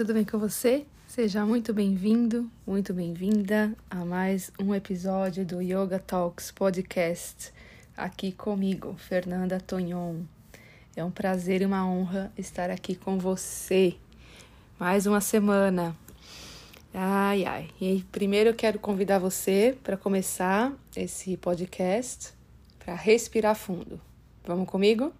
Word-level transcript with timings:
tudo 0.00 0.14
bem 0.14 0.24
com 0.24 0.38
você? 0.38 0.86
Seja 1.06 1.44
muito 1.44 1.74
bem-vindo, 1.74 2.50
muito 2.66 2.94
bem-vinda 2.94 3.76
a 3.90 4.02
mais 4.02 4.50
um 4.58 4.74
episódio 4.74 5.44
do 5.44 5.60
Yoga 5.60 5.98
Talks 5.98 6.50
Podcast, 6.50 7.52
aqui 7.94 8.32
comigo, 8.32 8.94
Fernanda 8.96 9.60
Tonhon. 9.60 10.22
É 10.96 11.04
um 11.04 11.10
prazer 11.10 11.60
e 11.60 11.66
uma 11.66 11.86
honra 11.86 12.32
estar 12.38 12.70
aqui 12.70 12.94
com 12.94 13.18
você. 13.18 13.94
Mais 14.78 15.04
uma 15.04 15.20
semana. 15.20 15.94
Ai, 16.94 17.44
ai. 17.44 17.68
E 17.78 18.02
primeiro 18.10 18.48
eu 18.48 18.54
quero 18.54 18.78
convidar 18.78 19.18
você 19.18 19.76
para 19.84 19.98
começar 19.98 20.72
esse 20.96 21.36
podcast, 21.36 22.32
para 22.78 22.94
respirar 22.94 23.54
fundo. 23.54 24.00
Vamos 24.46 24.66
comigo? 24.66 25.12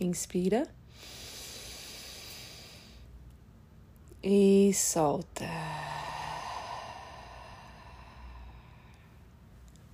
Inspira. 0.00 0.66
E 4.22 4.72
solta. 4.72 5.48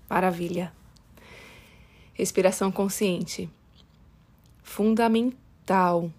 Maravilha. 0.08 0.70
Respiração 2.12 2.70
consciente. 2.70 3.48
Fundamental. 4.62 6.12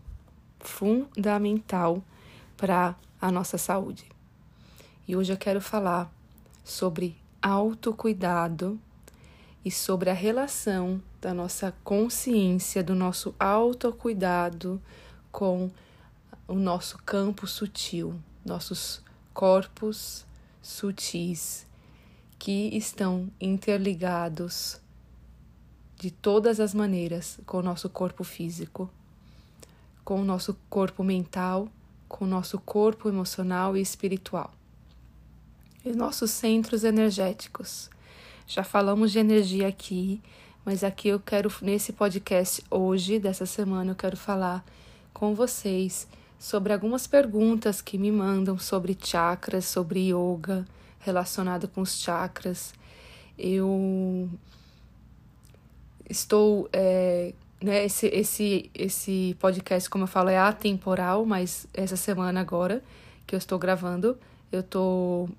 Fundamental 0.59 2.03
para 2.57 2.95
a 3.21 3.31
nossa 3.31 3.59
saúde. 3.59 4.05
E 5.07 5.15
hoje 5.15 5.31
eu 5.31 5.37
quero 5.37 5.61
falar 5.61 6.11
sobre 6.63 7.15
autocuidado 7.39 8.79
e 9.63 9.69
sobre 9.69 10.09
a 10.09 10.13
relação 10.13 10.99
da 11.21 11.31
nossa 11.31 11.75
consciência, 11.83 12.83
do 12.83 12.95
nosso 12.95 13.35
autocuidado 13.39 14.81
com 15.31 15.69
o 16.49 16.55
nosso 16.55 16.97
campo 17.05 17.45
sutil, 17.45 18.19
nossos 18.43 19.03
corpos 19.35 20.25
sutis 20.63 21.67
que 22.39 22.75
estão 22.75 23.29
interligados 23.39 24.81
de 25.95 26.09
todas 26.09 26.59
as 26.59 26.73
maneiras 26.73 27.39
com 27.45 27.59
o 27.59 27.61
nosso 27.61 27.87
corpo 27.87 28.23
físico, 28.23 28.89
com 30.03 30.21
o 30.21 30.25
nosso 30.25 30.57
corpo 30.71 31.03
mental, 31.03 31.67
com 32.07 32.25
o 32.25 32.27
nosso 32.27 32.57
corpo 32.57 33.07
emocional 33.07 33.77
e 33.77 33.81
espiritual. 33.81 34.51
E 35.85 35.91
nossos 35.91 36.31
centros 36.31 36.83
energéticos. 36.83 37.91
Já 38.47 38.63
falamos 38.63 39.11
de 39.11 39.19
energia 39.19 39.67
aqui, 39.67 40.19
mas 40.65 40.83
aqui 40.83 41.09
eu 41.09 41.19
quero, 41.19 41.53
nesse 41.61 41.93
podcast 41.93 42.65
hoje, 42.71 43.19
dessa 43.19 43.45
semana, 43.45 43.91
eu 43.91 43.95
quero 43.95 44.17
falar 44.17 44.65
com 45.13 45.35
vocês 45.35 46.07
sobre 46.39 46.71
algumas 46.71 47.05
perguntas 47.05 47.81
que 47.81 47.97
me 47.97 48.09
mandam 48.09 48.57
sobre 48.57 48.97
chakras, 48.97 49.65
sobre 49.65 50.11
yoga 50.11 50.65
relacionado 50.99 51.67
com 51.67 51.81
os 51.81 51.99
chakras. 51.99 52.73
Eu 53.37 54.29
estou. 56.09 56.69
É, 56.71 57.33
né, 57.61 57.83
esse, 57.83 58.07
esse, 58.07 58.71
esse 58.73 59.35
podcast, 59.37 59.89
como 59.89 60.05
eu 60.05 60.07
falo, 60.07 60.29
é 60.29 60.37
atemporal, 60.37 61.25
mas 61.25 61.67
essa 61.73 61.97
semana 61.97 62.39
agora 62.39 62.81
que 63.27 63.35
eu 63.35 63.37
estou 63.37 63.59
gravando, 63.59 64.17
eu 64.49 64.61
estou 64.61 65.29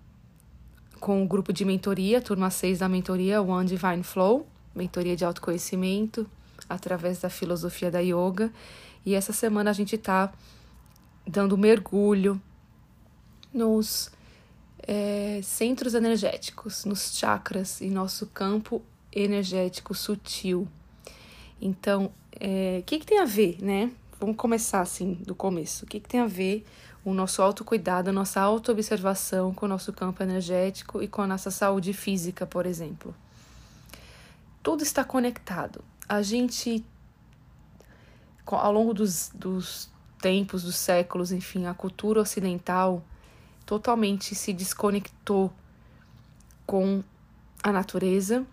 com 1.00 1.22
o 1.22 1.26
grupo 1.26 1.50
de 1.50 1.64
mentoria, 1.64 2.20
turma 2.20 2.50
6 2.50 2.80
da 2.80 2.88
mentoria, 2.90 3.40
One 3.40 3.66
Divine 3.66 4.02
Flow, 4.02 4.46
mentoria 4.74 5.16
de 5.16 5.24
autoconhecimento 5.24 6.26
através 6.68 7.18
da 7.20 7.30
filosofia 7.30 7.90
da 7.90 8.00
yoga. 8.00 8.52
E 9.04 9.14
essa 9.14 9.32
semana 9.32 9.70
a 9.70 9.72
gente 9.72 9.96
está 9.96 10.30
dando 11.30 11.56
mergulho 11.56 12.40
nos 13.52 14.10
é, 14.82 15.40
centros 15.42 15.94
energéticos, 15.94 16.84
nos 16.84 17.16
chakras 17.16 17.80
e 17.80 17.88
nosso 17.88 18.26
campo 18.26 18.82
energético 19.12 19.94
sutil. 19.94 20.68
Então, 21.60 22.06
o 22.06 22.12
é, 22.40 22.82
que, 22.84 22.98
que 22.98 23.06
tem 23.06 23.20
a 23.20 23.24
ver, 23.24 23.62
né? 23.62 23.90
Vamos 24.18 24.36
começar 24.36 24.80
assim, 24.80 25.14
do 25.14 25.34
começo. 25.34 25.84
O 25.84 25.88
que, 25.88 26.00
que 26.00 26.08
tem 26.08 26.20
a 26.20 26.26
ver 26.26 26.66
o 27.04 27.14
nosso 27.14 27.40
autocuidado, 27.42 28.10
a 28.10 28.12
nossa 28.12 28.40
autoobservação 28.40 29.54
com 29.54 29.66
o 29.66 29.68
nosso 29.68 29.92
campo 29.92 30.22
energético 30.22 31.02
e 31.02 31.08
com 31.08 31.22
a 31.22 31.26
nossa 31.26 31.50
saúde 31.50 31.92
física, 31.92 32.46
por 32.46 32.66
exemplo? 32.66 33.14
Tudo 34.62 34.82
está 34.82 35.02
conectado. 35.04 35.82
A 36.08 36.20
gente, 36.20 36.84
ao 38.46 38.72
longo 38.72 38.92
dos, 38.92 39.30
dos 39.34 39.90
tempos, 40.20 40.62
dos 40.62 40.76
séculos, 40.76 41.32
enfim, 41.32 41.66
a 41.66 41.74
cultura 41.74 42.20
ocidental 42.20 43.02
totalmente 43.64 44.34
se 44.34 44.52
desconectou 44.52 45.52
com 46.66 47.02
a 47.62 47.72
natureza, 47.72 48.44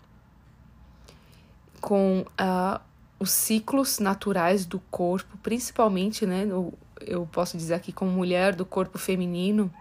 com 1.80 2.20
uh, 2.20 2.80
os 3.18 3.30
ciclos 3.30 3.98
naturais 3.98 4.64
do 4.64 4.80
corpo, 4.90 5.36
principalmente, 5.38 6.26
né, 6.26 6.44
no, 6.44 6.72
eu 7.00 7.26
posso 7.30 7.56
dizer 7.56 7.74
aqui 7.74 7.92
como 7.92 8.10
mulher 8.10 8.54
do 8.54 8.64
corpo 8.64 8.98
feminino. 8.98 9.72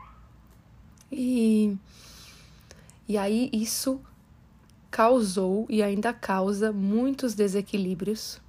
E, 1.11 1.75
e 3.07 3.17
aí 3.17 3.49
isso 3.53 4.01
causou 4.89 5.65
e 5.69 5.81
ainda 5.83 6.13
causa 6.13 6.71
muitos 6.71 7.33
desequilíbrios 7.33 8.41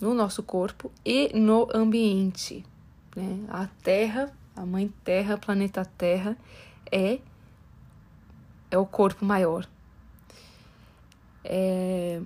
no 0.00 0.14
nosso 0.14 0.42
corpo 0.42 0.90
e 1.04 1.30
no 1.34 1.68
ambiente. 1.74 2.64
Né? 3.14 3.44
A 3.48 3.66
Terra, 3.82 4.32
a 4.56 4.64
Mãe 4.64 4.92
Terra, 5.04 5.38
planeta 5.38 5.84
Terra, 5.84 6.36
é, 6.90 7.18
é 8.70 8.78
o 8.78 8.86
corpo 8.86 9.24
maior. 9.24 9.68
É 11.44 12.20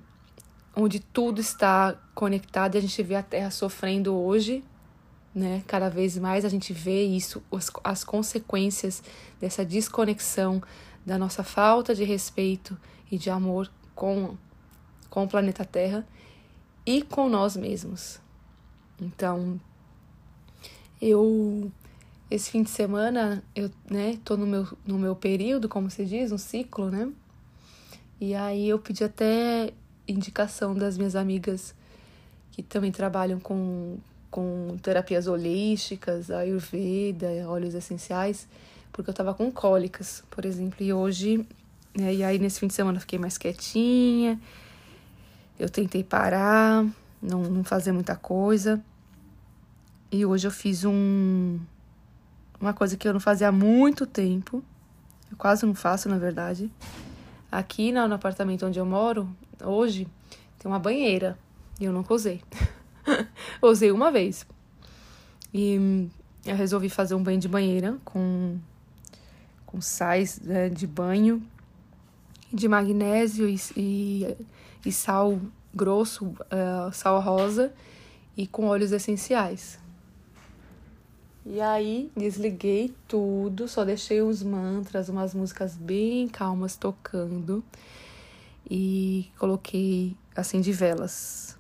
onde 0.79 1.01
tudo 1.01 1.41
está 1.41 1.97
conectado 2.15 2.77
e 2.77 2.79
a 2.79 2.81
gente 2.81 3.03
vê 3.03 3.17
a 3.17 3.23
Terra 3.23 3.51
sofrendo 3.51 4.15
hoje, 4.15 4.63
né? 5.35 5.65
Cada 5.67 5.91
vez 5.91 6.17
mais 6.17 6.45
a 6.45 6.49
gente 6.49 6.73
vê 6.73 7.03
isso, 7.03 7.43
as, 7.53 7.69
as 7.83 8.05
consequências 8.05 9.03
dessa 9.41 9.65
desconexão, 9.65 10.63
da 11.05 11.19
nossa 11.19 11.43
falta 11.43 11.97
de 11.97 12.05
respeito 12.05 12.79
e 13.11 13.19
de 13.19 13.29
amor 13.29 13.69
com, 13.93 14.37
com 15.11 15.25
o 15.25 15.29
planeta 15.29 15.65
Terra 15.65 16.07
e 16.89 17.03
com 17.03 17.29
nós 17.29 17.55
mesmos. 17.55 18.19
Então, 18.99 19.61
eu 21.03 21.71
esse 22.31 22.51
fim 22.51 22.63
de 22.63 22.71
semana 22.71 23.45
eu, 23.55 23.71
né, 23.91 24.19
tô 24.25 24.39
no 24.39 24.47
meu 24.47 24.67
no 24.87 24.99
meu 24.99 25.15
período, 25.15 25.69
como 25.69 25.91
se 25.91 26.07
diz, 26.07 26.33
um 26.33 26.39
ciclo, 26.39 26.91
né? 26.91 27.13
E 28.19 28.35
aí 28.35 28.71
eu 28.71 28.79
pedi 28.79 29.05
até 29.05 29.71
indicação 30.09 30.75
das 30.75 30.97
minhas 30.97 31.15
amigas 31.15 31.75
que 32.53 32.63
também 32.63 32.91
trabalham 32.91 33.39
com 33.39 33.99
com 34.31 34.79
terapias 34.83 35.27
holísticas, 35.27 36.31
ayurveda, 36.31 37.29
óleos 37.47 37.75
essenciais, 37.75 38.49
porque 38.93 39.11
eu 39.11 39.15
tava 39.15 39.35
com 39.35 39.53
cólicas, 39.53 40.25
por 40.31 40.47
exemplo, 40.47 40.83
e 40.83 40.91
hoje, 40.91 41.47
né, 41.95 42.15
e 42.15 42.25
aí 42.25 42.39
nesse 42.39 42.61
fim 42.61 42.67
de 42.67 42.75
semana 42.75 42.97
eu 42.97 43.03
fiquei 43.03 43.19
mais 43.19 43.37
quietinha, 43.37 44.41
eu 45.59 45.69
tentei 45.69 46.05
parar, 46.05 46.85
não, 47.21 47.43
não 47.43 47.65
fazer 47.65 47.93
muita 47.93 48.17
coisa. 48.17 48.83
E 50.11 50.25
hoje 50.25 50.47
eu 50.47 50.51
fiz 50.51 50.85
um 50.85 51.59
uma 52.61 52.73
coisa 52.73 52.97
que 52.97 53.07
eu 53.07 53.13
não 53.13 53.21
fazia 53.21 53.49
há 53.49 53.53
muito 53.53 54.07
tempo. 54.07 54.63
Eu 55.31 55.37
quase 55.37 55.65
não 55.65 55.75
faço, 55.75 56.09
na 56.09 56.19
verdade. 56.19 56.71
Aqui 57.51 57.93
no, 57.93 58.09
no 58.09 58.15
apartamento 58.15 58.67
onde 58.67 58.79
eu 58.79 58.87
moro, 58.87 59.29
hoje, 59.63 60.09
tem 60.59 60.71
uma 60.71 60.79
banheira. 60.79 61.39
E 61.81 61.85
eu 61.85 61.93
nunca 61.93 62.13
usei. 62.13 62.43
usei 63.63 63.93
uma 63.93 64.11
vez. 64.11 64.47
E 65.55 66.09
eu 66.45 66.57
resolvi 66.57 66.89
fazer 66.89 67.15
um 67.15 67.23
banho 67.23 67.39
de 67.39 67.49
banheira 67.49 67.97
com, 68.05 68.59
com 69.65 69.81
sais 69.81 70.41
né, 70.41 70.69
de 70.69 70.87
banho, 70.87 71.43
de 72.53 72.67
magnésio 72.67 73.49
e, 73.49 73.61
e 73.77 74.37
sal 74.93 75.41
grosso, 75.75 76.27
uh, 76.27 76.93
sal 76.93 77.21
rosa 77.21 77.73
e 78.37 78.47
com 78.47 78.67
óleos 78.67 78.93
essenciais. 78.93 79.79
E 81.45 81.61
aí 81.61 82.11
desliguei 82.17 82.95
tudo, 83.07 83.67
só 83.67 83.85
deixei 83.85 84.21
os 84.21 84.43
mantras, 84.43 85.09
umas 85.09 85.35
músicas 85.35 85.77
bem 85.77 86.29
calmas 86.29 86.77
tocando 86.77 87.65
e 88.71 89.31
coloquei 89.39 90.15
acendi 90.37 90.73
velas. 90.73 91.57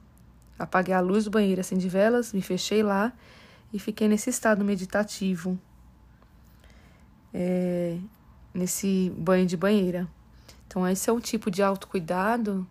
Apaguei 0.58 0.94
a 0.94 1.00
luz 1.00 1.24
do 1.24 1.30
banheiro, 1.30 1.60
acendi 1.60 1.88
velas, 1.88 2.32
me 2.32 2.42
fechei 2.42 2.82
lá 2.82 3.12
e 3.72 3.78
fiquei 3.78 4.08
nesse 4.08 4.28
estado 4.28 4.64
meditativo, 4.64 5.58
é, 7.32 7.98
nesse 8.52 9.12
banho 9.16 9.46
de 9.46 9.56
banheira. 9.56 10.06
Então, 10.66 10.86
esse 10.86 11.08
é 11.08 11.12
um 11.12 11.20
tipo 11.20 11.50
de 11.50 11.62
autocuidado 11.62 12.66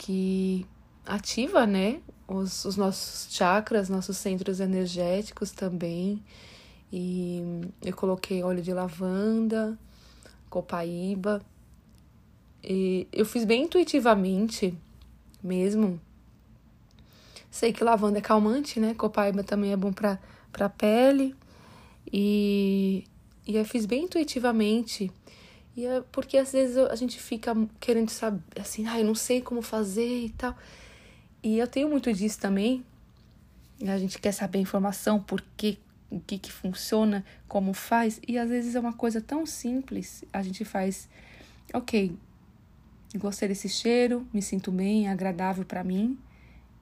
que 0.00 0.66
ativa, 1.04 1.66
né, 1.66 2.00
os, 2.26 2.64
os 2.64 2.76
nossos 2.76 3.30
chakras, 3.30 3.90
nossos 3.90 4.16
centros 4.16 4.58
energéticos 4.58 5.50
também, 5.50 6.22
E 6.92 7.42
eu 7.82 7.94
coloquei 7.94 8.42
óleo 8.42 8.62
de 8.62 8.72
lavanda, 8.72 9.78
copaíba. 10.50 11.42
E 12.64 13.06
eu 13.12 13.24
fiz 13.26 13.44
bem 13.44 13.64
intuitivamente 13.64 14.74
mesmo. 15.42 16.00
Sei 17.50 17.72
que 17.72 17.84
lavanda 17.84 18.18
é 18.18 18.22
calmante, 18.22 18.80
né? 18.80 18.94
Copaíba 18.94 19.44
também 19.44 19.72
é 19.72 19.76
bom 19.76 19.92
para 19.92 20.18
para 20.52 20.68
pele. 20.68 21.34
E 22.12 23.04
e 23.46 23.56
eu 23.56 23.64
fiz 23.64 23.86
bem 23.86 24.04
intuitivamente. 24.04 25.10
E 25.76 25.86
é 25.86 26.02
porque 26.12 26.36
às 26.36 26.52
vezes 26.52 26.76
a 26.76 26.94
gente 26.96 27.18
fica 27.20 27.54
querendo 27.78 28.10
saber 28.10 28.42
assim, 28.60 28.86
ah, 28.86 28.98
eu 28.98 29.04
não 29.04 29.14
sei 29.14 29.40
como 29.40 29.62
fazer 29.62 30.24
e 30.24 30.30
tal. 30.30 30.56
E 31.42 31.58
eu 31.58 31.66
tenho 31.66 31.88
muito 31.88 32.12
disso 32.12 32.38
também. 32.38 32.84
A 33.86 33.96
gente 33.96 34.18
quer 34.18 34.32
saber 34.32 34.58
informação, 34.58 35.20
por 35.20 35.42
quê, 35.56 35.78
o 36.10 36.20
que 36.20 36.38
que 36.38 36.52
funciona, 36.52 37.24
como 37.48 37.72
faz, 37.72 38.20
e 38.26 38.36
às 38.36 38.50
vezes 38.50 38.74
é 38.74 38.80
uma 38.80 38.92
coisa 38.92 39.20
tão 39.20 39.46
simples, 39.46 40.22
a 40.32 40.42
gente 40.42 40.66
faz, 40.66 41.08
ok, 41.72 42.14
gostei 43.16 43.48
desse 43.48 43.68
cheiro, 43.68 44.26
me 44.34 44.42
sinto 44.42 44.70
bem, 44.70 45.06
é 45.06 45.10
agradável 45.10 45.64
para 45.64 45.82
mim, 45.82 46.18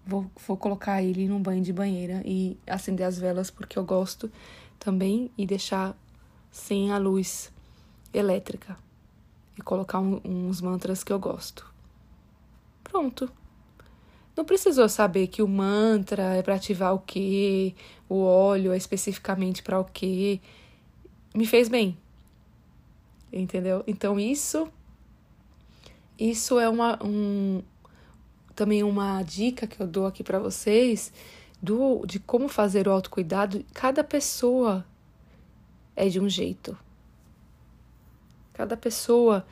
vou, 0.04 0.28
vou 0.46 0.56
colocar 0.56 1.00
ele 1.02 1.28
num 1.28 1.40
banho 1.40 1.62
de 1.62 1.72
banheira 1.72 2.22
e 2.24 2.56
acender 2.66 3.06
as 3.06 3.18
velas 3.18 3.50
porque 3.50 3.78
eu 3.78 3.84
gosto 3.84 4.32
também 4.78 5.30
e 5.36 5.46
deixar 5.46 5.96
sem 6.50 6.90
a 6.90 6.98
luz 6.98 7.52
elétrica 8.12 8.76
e 9.56 9.62
colocar 9.62 10.00
um, 10.00 10.20
uns 10.24 10.60
mantras 10.60 11.02
que 11.02 11.12
eu 11.12 11.18
gosto. 11.18 11.66
Pronto. 12.84 13.30
Não 14.36 14.44
precisou 14.44 14.88
saber 14.88 15.26
que 15.26 15.42
o 15.42 15.48
mantra 15.48 16.36
é 16.36 16.42
para 16.42 16.54
ativar 16.54 16.94
o 16.94 17.00
quê, 17.00 17.74
o 18.08 18.22
óleo 18.22 18.72
é 18.72 18.76
especificamente 18.76 19.62
para 19.62 19.80
o 19.80 19.84
quê. 19.84 20.40
Me 21.34 21.44
fez 21.44 21.68
bem. 21.68 21.98
Entendeu? 23.32 23.82
Então 23.86 24.18
isso 24.18 24.68
isso 26.18 26.58
é 26.58 26.68
uma 26.68 26.98
um, 27.04 27.62
também 28.54 28.82
uma 28.82 29.22
dica 29.22 29.66
que 29.66 29.80
eu 29.80 29.86
dou 29.86 30.06
aqui 30.06 30.24
para 30.24 30.38
vocês 30.38 31.12
do 31.60 32.06
de 32.06 32.18
como 32.18 32.48
fazer 32.48 32.88
o 32.88 32.92
autocuidado. 32.92 33.64
Cada 33.74 34.02
pessoa 34.02 34.84
é 35.94 36.08
de 36.08 36.20
um 36.20 36.28
jeito. 36.28 36.78
Cada 38.58 38.76
pessoa 38.76 39.46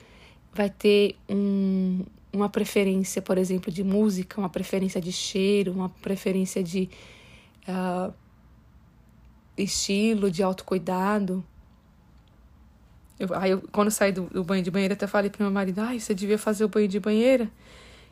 vai 0.52 0.68
ter 0.68 1.14
um, 1.28 2.04
uma 2.32 2.48
preferência, 2.48 3.22
por 3.22 3.38
exemplo, 3.38 3.70
de 3.70 3.84
música, 3.84 4.40
uma 4.40 4.48
preferência 4.48 5.00
de 5.00 5.12
cheiro, 5.12 5.70
uma 5.70 5.88
preferência 5.88 6.60
de 6.60 6.90
uh, 7.68 8.12
estilo, 9.56 10.28
de 10.28 10.42
autocuidado. 10.42 11.44
Eu, 13.16 13.32
aí 13.32 13.52
eu, 13.52 13.62
quando 13.70 13.86
eu 13.86 13.92
saí 13.92 14.10
do, 14.10 14.24
do, 14.24 14.42
banho 14.42 14.64
de 14.64 14.72
banheira, 14.72 14.94
até 14.94 15.06
falei 15.06 15.30
pro 15.30 15.44
meu 15.44 15.52
marido, 15.52 15.82
ai, 15.82 16.00
você 16.00 16.12
devia 16.12 16.36
fazer 16.36 16.64
o 16.64 16.68
banho 16.68 16.88
de 16.88 16.98
banheira 16.98 17.48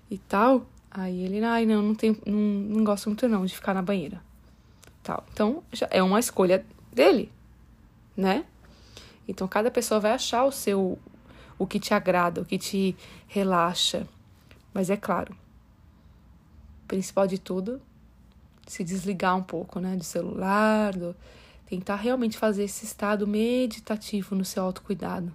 e 0.09 0.17
tal. 0.17 0.65
Aí 0.93 1.25
ele, 1.25 1.43
ai, 1.43 1.67
não, 1.67 1.83
não, 1.83 1.95
tem, 1.97 2.17
não, 2.25 2.39
não 2.39 2.85
gosto 2.85 3.07
muito 3.09 3.29
não 3.29 3.45
de 3.45 3.53
ficar 3.53 3.75
na 3.75 3.83
banheira. 3.83 4.23
Tal. 5.03 5.27
Então, 5.33 5.65
já 5.73 5.89
é 5.91 6.01
uma 6.01 6.21
escolha 6.21 6.65
dele, 6.93 7.33
né? 8.17 8.45
Então, 9.27 9.49
cada 9.49 9.71
pessoa 9.71 10.01
vai 10.01 10.13
achar 10.13 10.45
o 10.45 10.53
seu, 10.53 10.99
o 11.59 11.67
que 11.67 11.81
te 11.81 11.95
agrada, 11.95 12.41
o 12.41 12.45
que 12.45 12.59
te 12.59 12.97
relaxa. 13.27 14.07
Mas 14.73 14.91
é 14.91 14.97
claro, 14.97 15.37
principal 16.87 17.27
de 17.27 17.39
tudo, 17.39 17.81
se 18.67 18.83
desligar 18.83 19.37
um 19.37 19.43
pouco, 19.43 19.81
né, 19.81 19.97
do 19.97 20.05
celular, 20.05 20.93
do, 20.95 21.15
tentar 21.67 21.97
realmente 21.97 22.37
fazer 22.37 22.65
esse 22.65 22.85
estado 22.85 23.27
meditativo 23.27 24.35
no 24.35 24.45
seu 24.45 24.63
autocuidado. 24.63 25.33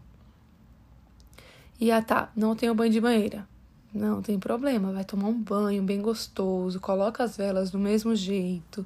E 1.80 1.91
ah 1.91 2.01
tá, 2.01 2.31
não 2.36 2.56
tenho 2.56 2.75
banho 2.75 2.91
de 2.91 3.00
banheira. 3.00 3.47
Não 3.94 4.21
tem 4.21 4.38
problema, 4.38 4.91
vai 4.91 5.03
tomar 5.03 5.30
um 5.30 5.41
banho 5.41 5.81
bem 5.81 6.00
gostoso, 6.00 6.80
coloca 6.80 7.24
as 7.24 7.36
velas 7.36 7.71
do 7.71 7.80
mesmo 7.80 8.15
jeito, 8.15 8.86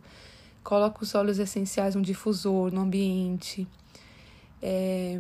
coloca 0.63 1.03
os 1.03 1.13
óleos 1.13 1.39
essenciais, 1.39 1.95
um 1.95 2.01
difusor 2.01 2.71
no 2.71 2.81
ambiente. 2.81 3.67
É, 4.65 5.19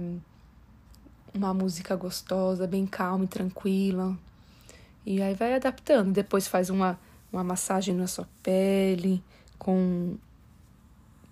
uma 1.33 1.53
música 1.53 1.97
gostosa, 1.97 2.65
bem 2.65 2.85
calma 2.85 3.25
e 3.25 3.27
tranquila. 3.27 4.17
E 5.05 5.21
aí 5.21 5.33
vai 5.33 5.53
adaptando. 5.53 6.13
Depois 6.13 6.47
faz 6.47 6.69
uma, 6.69 6.97
uma 7.31 7.43
massagem 7.43 7.93
na 7.93 8.07
sua 8.07 8.25
pele 8.41 9.21
com, 9.59 10.15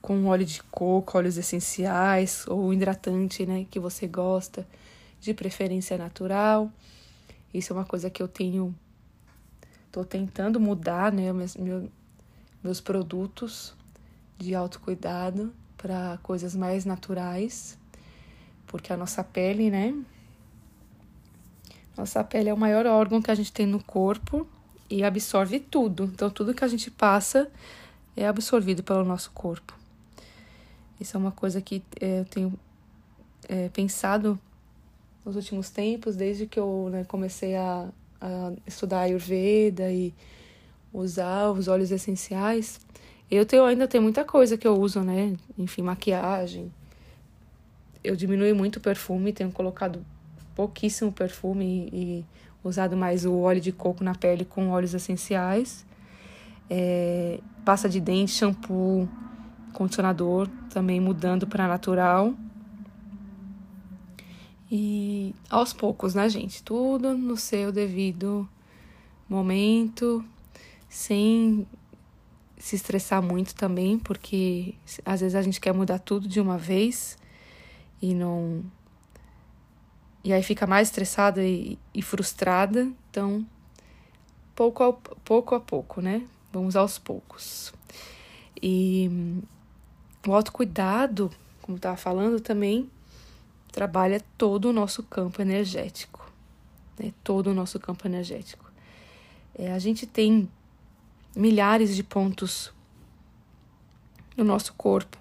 com 0.01 0.25
óleo 0.25 0.45
de 0.45 0.61
coco, 0.63 1.17
óleos 1.17 1.37
essenciais 1.37 2.45
ou 2.47 2.73
hidratante, 2.73 3.45
né, 3.45 3.65
que 3.71 3.79
você 3.79 4.07
gosta, 4.07 4.67
de 5.21 5.33
preferência 5.33 5.97
natural. 5.97 6.69
Isso 7.53 7.71
é 7.71 7.75
uma 7.77 7.85
coisa 7.85 8.09
que 8.09 8.21
eu 8.21 8.27
tenho. 8.27 8.75
Tô 9.89 10.03
tentando 10.03 10.59
mudar, 10.59 11.13
né, 11.13 11.31
meus, 11.31 11.55
meus 12.61 12.81
produtos 12.81 13.73
de 14.37 14.53
autocuidado 14.53 15.53
para 15.77 16.19
coisas 16.21 16.53
mais 16.53 16.83
naturais 16.83 17.79
porque 18.71 18.93
a 18.93 18.97
nossa 18.97 19.21
pele, 19.21 19.69
né? 19.69 19.93
Nossa 21.95 22.23
pele 22.23 22.49
é 22.49 22.53
o 22.53 22.57
maior 22.57 22.85
órgão 22.85 23.21
que 23.21 23.29
a 23.29 23.35
gente 23.35 23.51
tem 23.51 23.65
no 23.65 23.83
corpo 23.83 24.47
e 24.89 25.03
absorve 25.03 25.59
tudo. 25.59 26.05
Então, 26.05 26.29
tudo 26.29 26.53
que 26.53 26.63
a 26.63 26.67
gente 26.67 26.89
passa 26.89 27.51
é 28.15 28.25
absorvido 28.25 28.81
pelo 28.81 29.03
nosso 29.03 29.29
corpo. 29.31 29.77
Isso 30.99 31.17
é 31.17 31.19
uma 31.19 31.31
coisa 31.31 31.61
que 31.61 31.83
é, 31.99 32.21
eu 32.21 32.25
tenho 32.25 32.59
é, 33.49 33.67
pensado 33.69 34.39
nos 35.25 35.35
últimos 35.35 35.69
tempos, 35.69 36.15
desde 36.15 36.47
que 36.47 36.59
eu 36.59 36.87
né, 36.91 37.03
comecei 37.03 37.55
a, 37.55 37.89
a 38.21 38.53
estudar 38.65 39.01
Ayurveda 39.01 39.91
e 39.91 40.13
usar 40.93 41.51
os 41.51 41.67
óleos 41.67 41.91
essenciais. 41.91 42.79
Eu 43.29 43.45
tenho, 43.45 43.65
ainda 43.65 43.87
tem 43.87 43.99
muita 43.99 44.23
coisa 44.23 44.57
que 44.57 44.67
eu 44.67 44.79
uso, 44.79 45.01
né? 45.01 45.35
Enfim, 45.57 45.81
maquiagem, 45.81 46.71
eu 48.03 48.15
diminui 48.15 48.53
muito 48.53 48.77
o 48.77 48.79
perfume, 48.79 49.33
tenho 49.33 49.51
colocado 49.51 50.03
pouquíssimo 50.55 51.11
perfume 51.11 51.89
e, 51.91 51.97
e 51.97 52.25
usado 52.63 52.95
mais 52.95 53.25
o 53.25 53.39
óleo 53.39 53.61
de 53.61 53.71
coco 53.71 54.03
na 54.03 54.15
pele 54.15 54.45
com 54.45 54.69
óleos 54.69 54.93
essenciais. 54.93 55.85
É, 56.69 57.39
pasta 57.65 57.89
de 57.89 57.99
dente, 57.99 58.31
shampoo, 58.31 59.07
condicionador, 59.73 60.47
também 60.69 60.99
mudando 60.99 61.47
para 61.47 61.67
natural. 61.67 62.33
E 64.71 65.35
aos 65.49 65.73
poucos, 65.73 66.15
né, 66.15 66.29
gente? 66.29 66.63
Tudo 66.63 67.17
no 67.17 67.35
seu 67.35 67.71
devido 67.71 68.47
momento, 69.27 70.23
sem 70.87 71.67
se 72.57 72.75
estressar 72.75 73.21
muito 73.21 73.55
também, 73.55 73.97
porque 73.97 74.75
às 75.03 75.19
vezes 75.19 75.35
a 75.35 75.41
gente 75.41 75.59
quer 75.59 75.73
mudar 75.73 75.99
tudo 75.99 76.27
de 76.27 76.39
uma 76.39 76.57
vez 76.57 77.17
e 78.01 78.13
não. 78.15 78.63
E 80.23 80.33
aí 80.33 80.43
fica 80.43 80.65
mais 80.65 80.87
estressada 80.87 81.43
e, 81.43 81.77
e 81.93 82.01
frustrada. 82.01 82.91
Então, 83.09 83.45
pouco 84.55 84.83
a, 84.83 84.93
pouco 84.93 85.55
a 85.55 85.59
pouco, 85.59 86.01
né? 86.01 86.23
Vamos 86.51 86.75
aos 86.75 86.97
poucos. 86.97 87.73
E 88.61 89.09
o 90.27 90.33
autocuidado, 90.33 91.31
como 91.61 91.77
estava 91.77 91.97
falando 91.97 92.39
também, 92.39 92.89
trabalha 93.71 94.21
todo 94.37 94.65
o 94.65 94.73
nosso 94.73 95.03
campo 95.03 95.41
energético. 95.41 96.31
Né? 96.99 97.13
Todo 97.23 97.47
o 97.47 97.53
nosso 97.53 97.79
campo 97.79 98.07
energético. 98.07 98.69
É, 99.55 99.71
a 99.71 99.79
gente 99.79 100.05
tem 100.05 100.49
milhares 101.35 101.95
de 101.95 102.03
pontos 102.03 102.71
no 104.35 104.43
nosso 104.43 104.73
corpo 104.73 105.20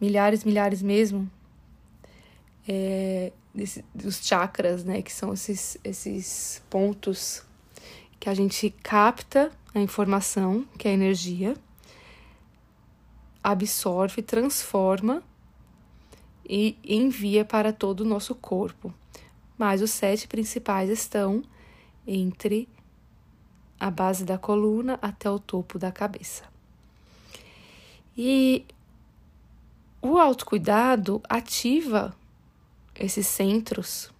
milhares, 0.00 0.44
milhares 0.44 0.82
mesmo, 0.82 1.30
é, 2.68 3.32
desse, 3.54 3.84
dos 3.94 4.24
chakras, 4.24 4.84
né? 4.84 5.02
Que 5.02 5.12
são 5.12 5.32
esses, 5.32 5.78
esses 5.82 6.62
pontos 6.68 7.42
que 8.18 8.28
a 8.28 8.34
gente 8.34 8.70
capta 8.82 9.50
a 9.74 9.80
informação, 9.80 10.66
que 10.78 10.88
é 10.88 10.90
a 10.90 10.94
energia, 10.94 11.54
absorve, 13.42 14.22
transforma 14.22 15.22
e 16.48 16.76
envia 16.84 17.44
para 17.44 17.72
todo 17.72 18.00
o 18.00 18.04
nosso 18.04 18.34
corpo. 18.34 18.92
Mas 19.58 19.80
os 19.82 19.90
sete 19.90 20.26
principais 20.26 20.90
estão 20.90 21.42
entre 22.06 22.68
a 23.78 23.90
base 23.90 24.24
da 24.24 24.38
coluna 24.38 24.98
até 25.00 25.30
o 25.30 25.38
topo 25.38 25.78
da 25.78 25.92
cabeça. 25.92 26.44
E 28.16 28.64
o 30.12 30.18
autocuidado 30.18 31.20
ativa 31.28 32.14
esses 32.94 33.26
centros. 33.26 34.10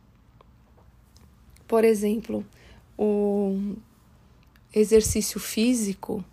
Por 1.66 1.85
exemplo, 1.85 2.45
o 2.99 3.76
exercício 4.73 5.38
físico, 5.38 6.25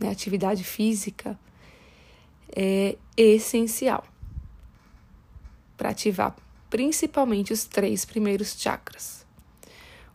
né, 0.00 0.10
atividade 0.10 0.62
física, 0.64 1.38
é 2.54 2.96
essencial 3.16 4.04
para 5.76 5.90
ativar 5.90 6.34
principalmente 6.70 7.52
os 7.52 7.64
três 7.64 8.04
primeiros 8.04 8.54
chakras: 8.58 9.26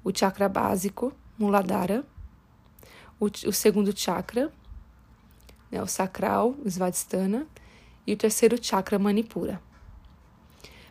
o 0.03 0.15
chakra 0.15 0.47
básico, 0.47 1.13
Muladhara, 1.37 2.05
o, 3.19 3.25
o 3.25 3.53
segundo 3.53 3.97
chakra, 3.97 4.51
né, 5.69 5.81
o 5.81 5.87
sacral, 5.87 6.55
Svadhisthana, 6.65 7.45
e 8.05 8.13
o 8.13 8.17
terceiro 8.17 8.57
chakra, 8.61 8.99
Manipura. 8.99 9.61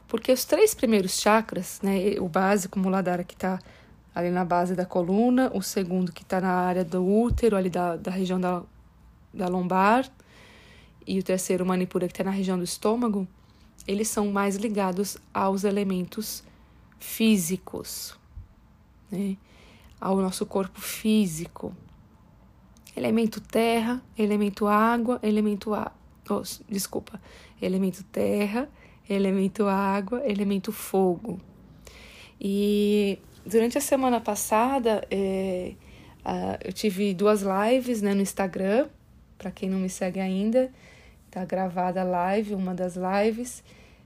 Porque 0.08 0.30
os 0.32 0.44
três 0.44 0.74
primeiros 0.74 1.18
chakras, 1.20 1.80
né, 1.82 2.16
o 2.20 2.28
básico, 2.28 2.78
Muladhara, 2.78 3.24
que 3.24 3.34
está 3.34 3.58
ali 4.14 4.30
na 4.30 4.44
base 4.44 4.74
da 4.74 4.84
coluna, 4.84 5.50
o 5.54 5.62
segundo 5.62 6.12
que 6.12 6.22
está 6.22 6.40
na 6.40 6.52
área 6.52 6.84
do 6.84 7.02
útero, 7.02 7.56
ali 7.56 7.70
da, 7.70 7.96
da 7.96 8.10
região 8.10 8.40
da, 8.40 8.62
da 9.32 9.48
lombar, 9.48 10.10
e 11.06 11.18
o 11.18 11.22
terceiro, 11.22 11.64
Manipura, 11.64 12.06
que 12.06 12.12
está 12.12 12.24
na 12.24 12.30
região 12.30 12.58
do 12.58 12.64
estômago, 12.64 13.26
eles 13.86 14.08
são 14.08 14.30
mais 14.30 14.56
ligados 14.56 15.16
aos 15.32 15.64
elementos 15.64 16.44
físicos, 16.98 18.16
né? 19.10 19.36
ao 20.00 20.16
nosso 20.16 20.46
corpo 20.46 20.80
físico. 20.80 21.74
Elemento 22.96 23.40
terra, 23.40 24.02
elemento 24.16 24.66
água, 24.66 25.18
elemento. 25.22 25.70
Oh, 26.30 26.42
desculpa, 26.68 27.20
elemento 27.60 28.04
terra, 28.04 28.68
elemento 29.08 29.66
água, 29.66 30.22
elemento 30.24 30.72
fogo. 30.72 31.40
E 32.40 33.18
durante 33.44 33.78
a 33.78 33.80
semana 33.80 34.20
passada, 34.20 35.06
é, 35.10 35.74
uh, 36.24 36.58
eu 36.64 36.72
tive 36.72 37.12
duas 37.14 37.42
lives 37.42 38.02
né, 38.02 38.14
no 38.14 38.20
Instagram, 38.20 38.88
para 39.36 39.50
quem 39.50 39.68
não 39.68 39.78
me 39.78 39.88
segue 39.88 40.20
ainda, 40.20 40.70
tá 41.30 41.44
gravada 41.44 42.00
a 42.02 42.04
live, 42.04 42.54
uma 42.54 42.74
das 42.74 42.96
lives, 42.96 43.62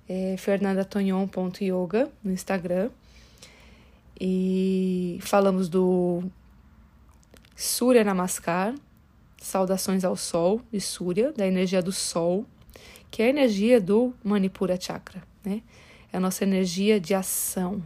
é 0.08 0.36
fernandatonhon.yoga 0.38 2.10
no 2.22 2.32
Instagram. 2.32 2.90
E 4.18 5.18
falamos 5.20 5.68
do 5.68 6.22
Surya 7.54 8.02
Namaskar, 8.02 8.74
saudações 9.46 10.04
ao 10.04 10.16
Sol 10.16 10.60
de 10.72 10.80
Surya, 10.80 11.32
da 11.32 11.46
energia 11.46 11.82
do 11.82 11.92
Sol, 11.92 12.44
que 13.10 13.22
é 13.22 13.26
a 13.26 13.30
energia 13.30 13.80
do 13.80 14.14
Manipura 14.22 14.78
Chakra, 14.80 15.22
né? 15.44 15.62
É 16.12 16.16
a 16.16 16.20
nossa 16.20 16.44
energia 16.44 17.00
de 17.00 17.14
ação, 17.14 17.82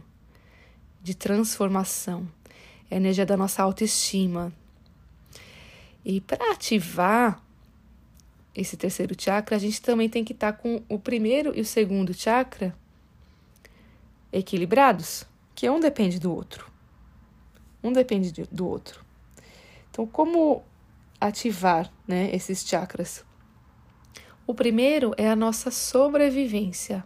de 1.01 1.15
transformação, 1.15 2.27
é 2.89 2.95
a 2.95 2.97
energia 2.97 3.25
da 3.25 3.37
nossa 3.37 3.63
autoestima. 3.63 4.51
E 6.03 6.19
para 6.19 6.51
ativar 6.51 7.41
esse 8.55 8.75
terceiro 8.75 9.15
chakra, 9.17 9.55
a 9.55 9.59
gente 9.59 9.81
também 9.81 10.09
tem 10.09 10.23
que 10.23 10.33
estar 10.33 10.51
tá 10.51 10.57
com 10.57 10.83
o 10.89 10.99
primeiro 10.99 11.55
e 11.55 11.61
o 11.61 11.65
segundo 11.65 12.13
chakra 12.13 12.75
equilibrados, 14.33 15.25
que 15.53 15.69
um 15.69 15.79
depende 15.79 16.19
do 16.19 16.33
outro. 16.33 16.69
Um 17.83 17.91
depende 17.93 18.31
do 18.51 18.67
outro. 18.67 19.03
Então, 19.89 20.07
como 20.07 20.63
ativar 21.21 21.93
né, 22.07 22.35
esses 22.35 22.67
chakras? 22.67 23.23
O 24.45 24.53
primeiro 24.53 25.13
é 25.17 25.29
a 25.29 25.35
nossa 25.35 25.71
sobrevivência, 25.71 27.05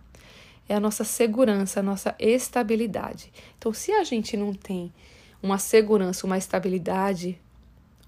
é 0.68 0.74
a 0.74 0.80
nossa 0.80 1.04
segurança, 1.04 1.82
a 1.82 1.84
nossa 1.84 2.16
estabilidade. 2.18 3.32
Então, 3.58 3.74
se 3.74 3.92
a 3.92 4.04
gente 4.04 4.36
não 4.36 4.54
tem 4.54 4.92
uma 5.44 5.60
segurança, 5.60 6.26
uma 6.26 6.38
estabilidade, 6.38 7.40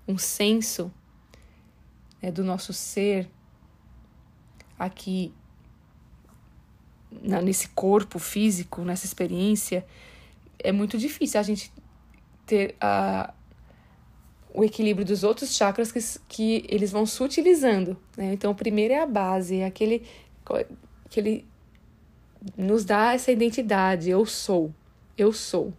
um 0.08 0.18
senso 0.18 0.92
né, 2.22 2.32
do 2.32 2.44
nosso 2.44 2.74
ser 2.74 3.30
aqui 4.80 5.34
na, 7.12 7.42
nesse 7.42 7.70
corpo 7.70 8.18
físico, 8.18 8.82
nessa 8.82 9.06
experiência, 9.06 9.86
é 10.58 10.72
muito 10.72 10.98
difícil 10.98 11.40
a 11.40 11.44
gente 11.44 11.72
ter 12.46 12.76
a, 12.80 13.34
o 14.58 14.64
equilíbrio 14.64 15.06
dos 15.06 15.24
outros 15.24 15.56
chakras 15.56 15.92
que, 15.92 16.00
que 16.28 16.66
eles 16.68 16.92
vão 16.92 17.06
sutilizando. 17.06 17.96
Né? 18.18 18.34
Então, 18.34 18.52
o 18.52 18.56
primeiro 18.56 18.94
é 18.94 19.00
a 19.00 19.06
base, 19.06 19.58
é 19.58 19.66
aquele 19.66 20.04
que 21.10 21.20
ele 21.20 21.46
nos 22.58 22.84
dá 22.84 23.14
essa 23.14 23.32
identidade. 23.32 24.10
Eu 24.10 24.26
sou, 24.26 24.74
eu 25.16 25.32
sou, 25.32 25.72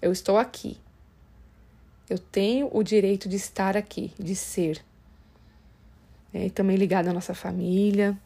eu 0.00 0.12
estou 0.12 0.38
aqui. 0.38 0.78
Eu 2.08 2.18
tenho 2.18 2.68
o 2.72 2.82
direito 2.82 3.28
de 3.28 3.36
estar 3.36 3.76
aqui, 3.76 4.12
de 4.18 4.36
ser 4.36 4.84
né? 6.32 6.46
e 6.46 6.50
também 6.50 6.76
ligado 6.76 7.08
à 7.08 7.12
nossa 7.12 7.34
família, 7.34 8.16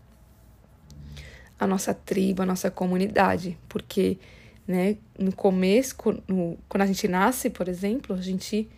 à 1.58 1.66
nossa 1.66 1.94
tribo, 1.94 2.42
à 2.42 2.46
nossa 2.46 2.70
comunidade, 2.70 3.58
porque 3.68 4.18
né, 4.66 4.96
no 5.18 5.34
começo, 5.34 5.96
no, 6.28 6.58
quando 6.68 6.82
a 6.82 6.86
gente 6.86 7.08
nasce, 7.08 7.50
por 7.50 7.68
exemplo, 7.68 8.14
a 8.14 8.20
gente, 8.20 8.68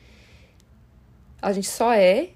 a 1.47 1.53
gente 1.53 1.69
só 1.69 1.93
é 1.93 2.31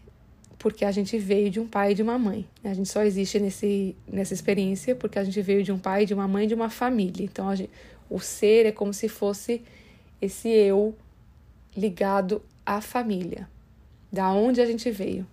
porque 0.59 0.85
a 0.85 0.93
gente 0.93 1.19
veio 1.19 1.51
de 1.51 1.59
um 1.59 1.67
pai 1.67 1.93
e 1.93 1.95
de 1.95 2.03
uma 2.03 2.19
mãe. 2.19 2.47
A 2.63 2.75
gente 2.75 2.89
só 2.89 3.03
existe 3.03 3.39
nesse, 3.41 3.97
nessa 4.07 4.35
experiência 4.35 4.95
porque 4.95 5.19
a 5.19 5.25
gente 5.25 5.41
veio 5.41 5.63
de 5.63 5.73
um 5.73 5.79
pai, 5.79 6.07
de 6.07 6.15
uma 6.15 6.29
mãe, 6.29 6.47
de 6.47 6.55
uma 6.55 6.71
família. 6.71 7.25
Então, 7.25 7.55
gente, 7.57 7.71
o 8.09 8.21
ser 8.21 8.67
é 8.67 8.73
como 8.73 8.93
se 8.93 9.09
fosse 9.09 9.63
esse 10.21 10.49
eu 10.49 10.95
ligado 11.77 12.43
à 12.65 12.81
família, 12.81 13.49
da 14.13 14.31
onde 14.31 14.61
a 14.61 14.67
gente 14.67 14.91
veio 14.91 15.27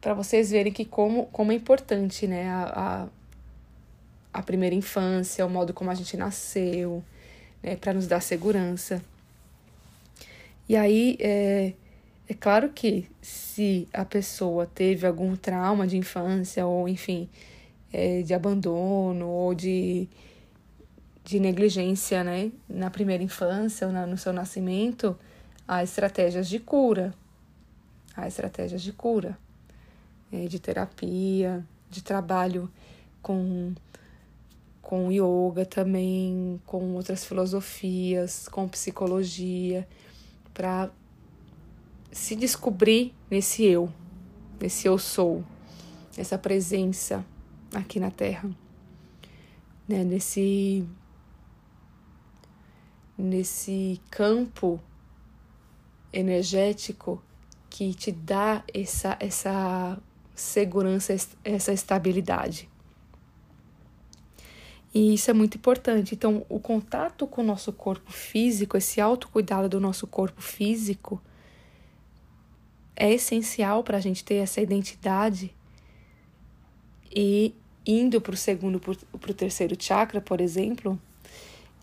para 0.00 0.14
vocês 0.14 0.50
verem 0.50 0.72
que 0.72 0.84
como, 0.84 1.26
como 1.26 1.52
é 1.52 1.54
importante, 1.54 2.26
né, 2.26 2.48
a, 2.48 3.08
a, 4.32 4.38
a, 4.38 4.42
primeira 4.42 4.74
infância, 4.74 5.44
o 5.44 5.50
modo 5.50 5.74
como 5.74 5.90
a 5.90 5.94
gente 5.94 6.16
nasceu, 6.16 7.04
né, 7.62 7.76
para 7.76 7.92
nos 7.92 8.06
dar 8.06 8.20
segurança. 8.22 9.02
E 10.70 10.76
aí, 10.76 11.16
é, 11.18 11.74
é 12.28 12.34
claro 12.34 12.68
que 12.68 13.10
se 13.20 13.88
a 13.92 14.04
pessoa 14.04 14.66
teve 14.66 15.04
algum 15.04 15.34
trauma 15.34 15.84
de 15.84 15.96
infância, 15.96 16.64
ou 16.64 16.88
enfim, 16.88 17.28
é, 17.92 18.22
de 18.22 18.32
abandono, 18.32 19.26
ou 19.26 19.52
de, 19.52 20.08
de 21.24 21.40
negligência, 21.40 22.22
né, 22.22 22.52
na 22.68 22.88
primeira 22.88 23.20
infância 23.20 23.84
ou 23.84 23.92
na, 23.92 24.06
no 24.06 24.16
seu 24.16 24.32
nascimento, 24.32 25.18
há 25.66 25.82
estratégias 25.82 26.48
de 26.48 26.60
cura. 26.60 27.12
Há 28.16 28.28
estratégias 28.28 28.80
de 28.80 28.92
cura 28.92 29.36
é, 30.32 30.46
de 30.46 30.60
terapia, 30.60 31.66
de 31.90 32.00
trabalho 32.00 32.70
com, 33.20 33.74
com 34.80 35.10
yoga 35.10 35.66
também, 35.66 36.60
com 36.64 36.94
outras 36.94 37.24
filosofias, 37.24 38.46
com 38.46 38.68
psicologia, 38.68 39.84
para 40.52 40.90
se 42.12 42.34
descobrir 42.34 43.14
nesse 43.30 43.64
eu, 43.64 43.92
nesse 44.60 44.86
eu 44.86 44.98
sou, 44.98 45.44
nessa 46.16 46.36
presença 46.36 47.24
aqui 47.74 48.00
na 48.00 48.10
Terra, 48.10 48.50
né? 49.88 50.04
nesse, 50.04 50.86
nesse 53.16 54.00
campo 54.10 54.80
energético 56.12 57.22
que 57.68 57.94
te 57.94 58.10
dá 58.10 58.64
essa, 58.74 59.16
essa 59.20 59.98
segurança, 60.34 61.14
essa 61.44 61.72
estabilidade. 61.72 62.68
E 64.92 65.14
isso 65.14 65.30
é 65.30 65.34
muito 65.34 65.56
importante. 65.56 66.14
Então, 66.14 66.44
o 66.48 66.58
contato 66.58 67.26
com 67.26 67.42
o 67.42 67.44
nosso 67.44 67.72
corpo 67.72 68.10
físico, 68.10 68.76
esse 68.76 69.00
autocuidado 69.00 69.68
do 69.68 69.80
nosso 69.80 70.06
corpo 70.06 70.42
físico, 70.42 71.20
é 72.96 73.12
essencial 73.12 73.84
para 73.84 73.98
a 73.98 74.00
gente 74.00 74.24
ter 74.24 74.36
essa 74.36 74.60
identidade. 74.60 75.54
E 77.14 77.54
indo 77.86 78.20
para 78.20 78.34
o 78.34 78.36
segundo, 78.36 78.80
para 78.80 79.30
o 79.30 79.34
terceiro 79.34 79.76
chakra, 79.78 80.20
por 80.20 80.40
exemplo, 80.40 81.00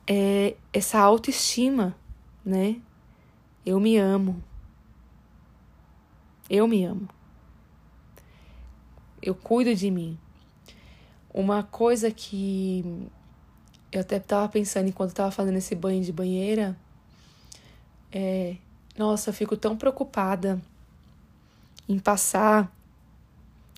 é 0.06 0.56
essa 0.72 1.00
autoestima, 1.00 1.96
né? 2.46 2.78
Eu 3.66 3.80
me 3.80 3.98
amo. 3.98 4.44
Eu 6.50 6.68
me 6.68 6.84
amo 6.84 7.08
eu 9.22 9.36
cuido 9.36 9.74
de 9.76 9.92
mim. 9.92 10.18
Uma 11.38 11.62
coisa 11.62 12.10
que 12.10 12.84
eu 13.92 14.02
até 14.02 14.18
estava 14.18 14.50
pensando 14.50 14.88
enquanto 14.88 15.12
estava 15.12 15.30
fazendo 15.30 15.60
esse 15.60 15.76
banho 15.76 16.04
de 16.04 16.12
banheira 16.12 16.76
é: 18.12 18.56
nossa, 18.98 19.30
eu 19.30 19.34
fico 19.36 19.56
tão 19.56 19.78
preocupada 19.78 20.60
em 21.88 22.00
passar, 22.00 22.76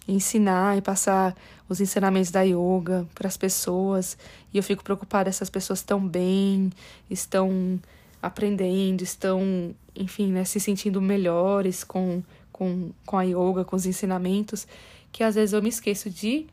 ensinar 0.07 0.77
e 0.77 0.81
passar 0.81 1.35
os 1.67 1.81
ensinamentos 1.81 2.31
da 2.31 2.43
yoga 2.43 3.05
para 3.13 3.27
as 3.27 3.35
pessoas. 3.35 4.17
E 4.53 4.57
eu 4.57 4.63
fico 4.63 4.81
preocupada, 4.81 5.27
essas 5.27 5.49
pessoas 5.49 5.79
estão 5.79 5.99
bem, 5.99 6.71
estão 7.09 7.77
aprendendo, 8.21 9.01
estão, 9.01 9.75
enfim, 9.93 10.31
né, 10.31 10.45
se 10.45 10.61
sentindo 10.61 11.01
melhores 11.01 11.83
com, 11.83 12.23
com, 12.53 12.91
com 13.05 13.17
a 13.17 13.23
yoga, 13.23 13.65
com 13.65 13.75
os 13.75 13.85
ensinamentos, 13.85 14.65
que 15.11 15.25
às 15.25 15.35
vezes 15.35 15.51
eu 15.51 15.61
me 15.61 15.67
esqueço 15.67 16.09
de 16.09 16.47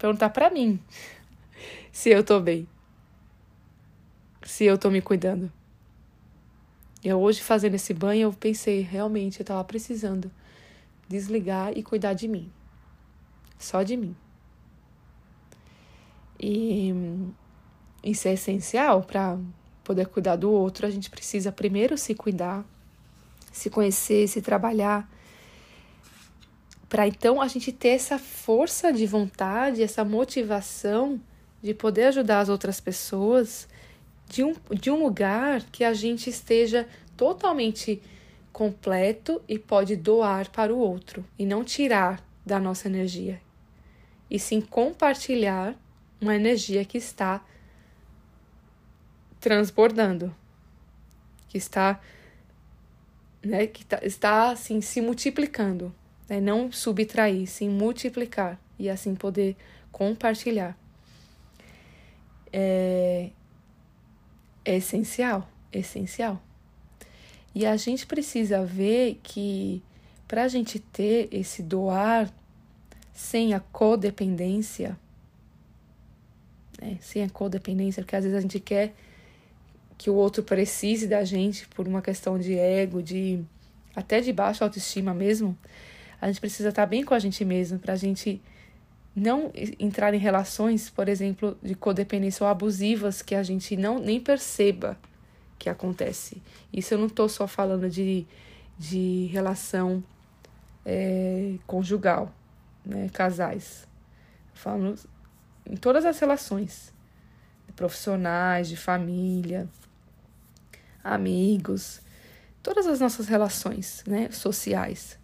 perguntar 0.00 0.30
para 0.30 0.50
mim 0.50 0.80
se 1.92 2.08
eu 2.08 2.24
tô 2.24 2.40
bem, 2.40 2.66
se 4.42 4.64
eu 4.64 4.78
tô 4.78 4.90
me 4.90 5.02
cuidando. 5.02 5.52
Eu 7.04 7.20
hoje 7.20 7.40
fazendo 7.40 7.74
esse 7.74 7.94
banho, 7.94 8.22
eu 8.22 8.32
pensei, 8.32 8.80
realmente, 8.80 9.40
eu 9.40 9.46
tava 9.46 9.62
precisando 9.64 10.30
desligar 11.08 11.76
e 11.76 11.82
cuidar 11.82 12.14
de 12.14 12.28
mim. 12.28 12.50
Só 13.58 13.82
de 13.82 13.96
mim. 13.96 14.14
E 16.38 16.94
isso 18.02 18.28
é 18.28 18.32
essencial 18.32 19.02
para 19.02 19.38
poder 19.84 20.06
cuidar 20.06 20.36
do 20.36 20.50
outro. 20.50 20.86
A 20.86 20.90
gente 20.90 21.10
precisa 21.10 21.50
primeiro 21.50 21.96
se 21.98 22.14
cuidar, 22.14 22.64
se 23.52 23.68
conhecer, 23.68 24.28
se 24.28 24.40
trabalhar, 24.40 25.10
para 26.90 27.06
então 27.06 27.40
a 27.40 27.46
gente 27.46 27.70
ter 27.70 27.90
essa 27.90 28.18
força 28.18 28.92
de 28.92 29.06
vontade, 29.06 29.80
essa 29.80 30.04
motivação 30.04 31.20
de 31.62 31.72
poder 31.72 32.06
ajudar 32.06 32.40
as 32.40 32.48
outras 32.48 32.80
pessoas 32.80 33.68
de 34.28 34.42
um, 34.42 34.54
de 34.72 34.90
um 34.90 35.00
lugar 35.00 35.62
que 35.70 35.84
a 35.84 35.94
gente 35.94 36.28
esteja 36.28 36.88
totalmente 37.16 38.02
completo 38.52 39.40
e 39.48 39.56
pode 39.56 39.94
doar 39.94 40.50
para 40.50 40.74
o 40.74 40.78
outro 40.78 41.24
e 41.38 41.46
não 41.46 41.62
tirar 41.62 42.20
da 42.44 42.58
nossa 42.58 42.88
energia, 42.88 43.40
e 44.28 44.36
sim 44.36 44.60
compartilhar 44.60 45.76
uma 46.20 46.34
energia 46.34 46.84
que 46.84 46.98
está 46.98 47.44
transbordando, 49.38 50.34
que 51.48 51.56
está, 51.56 52.00
né, 53.44 53.68
que 53.68 53.84
tá, 53.84 54.00
está 54.02 54.50
assim 54.50 54.80
se 54.80 55.00
multiplicando, 55.00 55.94
né, 56.30 56.40
não 56.40 56.70
subtrair, 56.70 57.48
sim 57.48 57.68
multiplicar 57.68 58.56
e 58.78 58.88
assim 58.88 59.16
poder 59.16 59.56
compartilhar. 59.90 60.78
É, 62.52 63.30
é 64.64 64.76
essencial, 64.76 65.48
essencial. 65.72 66.40
E 67.52 67.66
a 67.66 67.76
gente 67.76 68.06
precisa 68.06 68.64
ver 68.64 69.18
que 69.24 69.82
para 70.28 70.44
a 70.44 70.48
gente 70.48 70.78
ter 70.78 71.28
esse 71.32 71.64
doar 71.64 72.32
sem 73.12 73.52
a 73.52 73.58
codependência, 73.58 74.96
né? 76.80 76.96
sem 77.00 77.24
a 77.24 77.28
codependência, 77.28 78.04
porque 78.04 78.14
às 78.14 78.22
vezes 78.22 78.38
a 78.38 78.40
gente 78.40 78.60
quer 78.60 78.94
que 79.98 80.08
o 80.08 80.14
outro 80.14 80.44
precise 80.44 81.08
da 81.08 81.24
gente 81.24 81.66
por 81.68 81.88
uma 81.88 82.00
questão 82.00 82.38
de 82.38 82.54
ego, 82.54 83.02
de 83.02 83.42
até 83.94 84.20
de 84.20 84.32
baixa 84.32 84.64
autoestima 84.64 85.12
mesmo, 85.12 85.58
a 86.20 86.26
gente 86.26 86.40
precisa 86.40 86.68
estar 86.68 86.86
bem 86.86 87.04
com 87.04 87.14
a 87.14 87.18
gente 87.18 87.44
mesmo 87.44 87.78
para 87.78 87.94
a 87.94 87.96
gente 87.96 88.40
não 89.14 89.50
entrar 89.78 90.14
em 90.14 90.18
relações, 90.18 90.88
por 90.88 91.08
exemplo, 91.08 91.58
de 91.62 91.74
codependência 91.74 92.44
ou 92.44 92.50
abusivas 92.50 93.22
que 93.22 93.34
a 93.34 93.42
gente 93.42 93.76
não 93.76 93.98
nem 93.98 94.20
perceba 94.20 94.96
que 95.58 95.68
acontece. 95.68 96.42
Isso 96.72 96.94
eu 96.94 96.98
não 96.98 97.06
estou 97.06 97.28
só 97.28 97.46
falando 97.46 97.88
de, 97.88 98.26
de 98.78 99.26
relação 99.32 100.02
é, 100.84 101.56
conjugal, 101.66 102.32
né, 102.84 103.10
casais. 103.12 103.86
Falando 104.54 104.98
em 105.66 105.76
todas 105.76 106.04
as 106.04 106.18
relações, 106.18 106.92
profissionais, 107.76 108.68
de 108.68 108.76
família, 108.76 109.68
amigos, 111.02 112.00
todas 112.62 112.86
as 112.86 113.00
nossas 113.00 113.28
relações, 113.28 114.02
né, 114.06 114.30
sociais. 114.30 115.19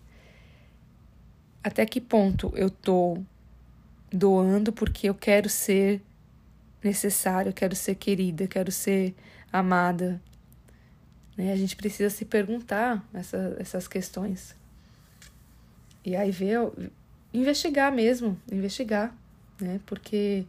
Até 1.66 1.84
que 1.84 2.00
ponto 2.00 2.52
eu 2.54 2.70
tô 2.70 3.18
doando 4.08 4.72
porque 4.72 5.08
eu 5.08 5.14
quero 5.16 5.48
ser 5.48 6.00
necessário, 6.80 7.48
eu 7.48 7.52
quero 7.52 7.74
ser 7.74 7.96
querida, 7.96 8.44
eu 8.44 8.48
quero 8.48 8.70
ser 8.70 9.16
amada. 9.52 10.22
Né? 11.36 11.52
A 11.52 11.56
gente 11.56 11.74
precisa 11.74 12.08
se 12.08 12.24
perguntar 12.24 13.04
essa, 13.12 13.56
essas 13.58 13.88
questões. 13.88 14.54
E 16.04 16.14
aí 16.14 16.30
ver, 16.30 16.70
investigar 17.34 17.90
mesmo, 17.90 18.40
investigar, 18.52 19.12
né? 19.60 19.80
Porque 19.86 20.46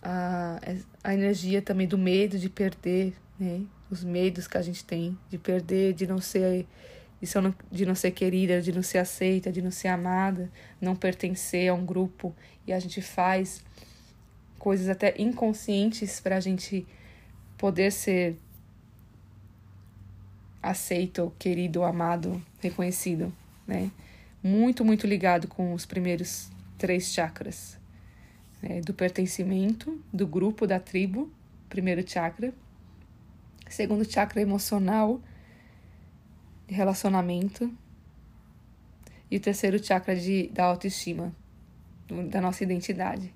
a, 0.00 0.60
a 1.02 1.12
energia 1.12 1.60
também 1.60 1.88
do 1.88 1.98
medo 1.98 2.38
de 2.38 2.48
perder, 2.48 3.14
né? 3.36 3.62
Os 3.90 4.04
medos 4.04 4.46
que 4.46 4.56
a 4.56 4.62
gente 4.62 4.84
tem 4.84 5.18
de 5.28 5.38
perder, 5.38 5.92
de 5.92 6.06
não 6.06 6.20
ser 6.20 6.68
de 7.70 7.86
não 7.86 7.94
ser 7.94 8.10
querida, 8.10 8.60
de 8.60 8.72
não 8.72 8.82
ser 8.82 8.98
aceita, 8.98 9.52
de 9.52 9.62
não 9.62 9.70
ser 9.70 9.88
amada, 9.88 10.50
não 10.80 10.94
pertencer 10.94 11.68
a 11.68 11.74
um 11.74 11.84
grupo 11.84 12.34
e 12.66 12.72
a 12.72 12.78
gente 12.78 13.00
faz 13.00 13.62
coisas 14.58 14.88
até 14.88 15.14
inconscientes 15.18 16.20
para 16.20 16.36
a 16.36 16.40
gente 16.40 16.86
poder 17.58 17.92
ser 17.92 18.36
aceito, 20.62 21.32
querido, 21.38 21.84
amado, 21.84 22.40
reconhecido, 22.60 23.32
né? 23.66 23.90
Muito, 24.42 24.84
muito 24.84 25.06
ligado 25.06 25.46
com 25.46 25.74
os 25.74 25.84
primeiros 25.84 26.50
três 26.78 27.12
chakras, 27.12 27.78
né? 28.62 28.80
do 28.80 28.92
pertencimento, 28.92 29.98
do 30.12 30.26
grupo, 30.26 30.66
da 30.66 30.78
tribo, 30.78 31.30
primeiro 31.68 32.06
chakra, 32.08 32.52
segundo 33.68 34.10
chakra 34.10 34.40
emocional, 34.40 35.20
de 36.66 36.74
relacionamento. 36.74 37.72
E 39.30 39.36
o 39.36 39.40
terceiro 39.40 39.82
chakra 39.82 40.14
de, 40.14 40.48
da 40.48 40.64
autoestima, 40.64 41.34
da 42.30 42.40
nossa 42.40 42.62
identidade. 42.62 43.32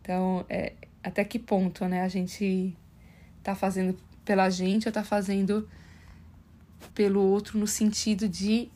Então, 0.00 0.44
é, 0.48 0.72
até 1.02 1.24
que 1.24 1.38
ponto 1.38 1.84
né, 1.86 2.02
a 2.02 2.08
gente 2.08 2.76
tá 3.42 3.54
fazendo 3.54 3.96
pela 4.24 4.50
gente 4.50 4.86
ou 4.86 4.92
tá 4.92 5.04
fazendo 5.04 5.68
pelo 6.94 7.20
outro 7.20 7.58
no 7.58 7.66
sentido 7.66 8.28
de 8.28 8.70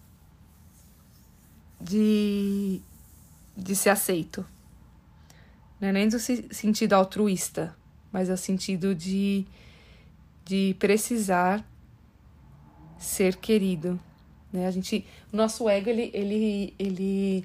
de, 1.80 2.80
de 3.56 3.74
ser 3.74 3.90
aceito. 3.90 4.44
Não 5.80 5.88
é 5.88 5.92
nem 5.92 6.08
do 6.08 6.18
sentido 6.18 6.92
altruísta, 6.92 7.74
mas 8.12 8.28
é 8.28 8.34
o 8.34 8.36
sentido 8.36 8.94
de, 8.94 9.46
de 10.44 10.76
precisar 10.78 11.66
ser 13.00 13.36
querido. 13.36 13.98
Né? 14.52 14.66
A 14.66 14.70
gente, 14.70 15.04
o 15.32 15.36
nosso 15.36 15.68
ego 15.68 15.88
ele, 15.88 16.10
ele, 16.12 16.74
ele 16.78 17.44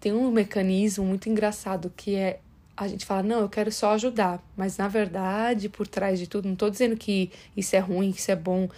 tem 0.00 0.12
um 0.12 0.30
mecanismo 0.30 1.04
muito 1.04 1.28
engraçado 1.28 1.92
que 1.94 2.16
é 2.16 2.40
a 2.76 2.88
gente 2.88 3.04
fala, 3.04 3.22
não, 3.22 3.40
eu 3.40 3.48
quero 3.48 3.70
só 3.70 3.92
ajudar, 3.92 4.42
mas 4.56 4.78
na 4.78 4.88
verdade, 4.88 5.68
por 5.68 5.86
trás 5.86 6.18
de 6.18 6.26
tudo, 6.26 6.46
não 6.46 6.54
estou 6.54 6.70
dizendo 6.70 6.96
que 6.96 7.30
isso 7.54 7.76
é 7.76 7.78
ruim, 7.78 8.10
que 8.10 8.20
isso 8.20 8.30
é 8.30 8.36
bom, 8.36 8.70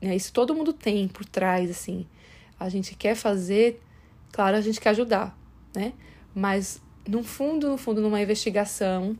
né? 0.00 0.16
Isso 0.16 0.32
todo 0.32 0.54
mundo 0.54 0.72
tem 0.72 1.06
por 1.06 1.26
trás, 1.26 1.70
assim. 1.70 2.06
A 2.58 2.70
gente 2.70 2.94
quer 2.94 3.14
fazer, 3.14 3.78
claro, 4.32 4.56
a 4.56 4.60
gente 4.62 4.80
quer 4.80 4.88
ajudar, 4.90 5.36
né? 5.74 5.92
Mas 6.34 6.80
no 7.06 7.22
fundo, 7.22 7.68
no 7.68 7.76
fundo, 7.76 8.00
numa 8.00 8.22
investigação 8.22 9.14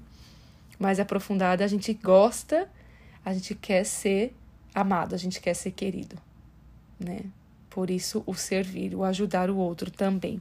mais 0.78 0.98
aprofundada, 0.98 1.62
a 1.62 1.68
gente 1.68 1.92
gosta, 1.92 2.70
a 3.22 3.34
gente 3.34 3.54
quer 3.54 3.84
ser 3.84 4.34
amado, 4.74 5.14
a 5.14 5.18
gente 5.18 5.40
quer 5.40 5.54
ser 5.54 5.72
querido, 5.72 6.16
né? 6.98 7.20
Por 7.68 7.90
isso 7.90 8.22
o 8.26 8.34
servir, 8.34 8.94
o 8.94 9.04
ajudar 9.04 9.50
o 9.50 9.56
outro 9.56 9.90
também. 9.90 10.40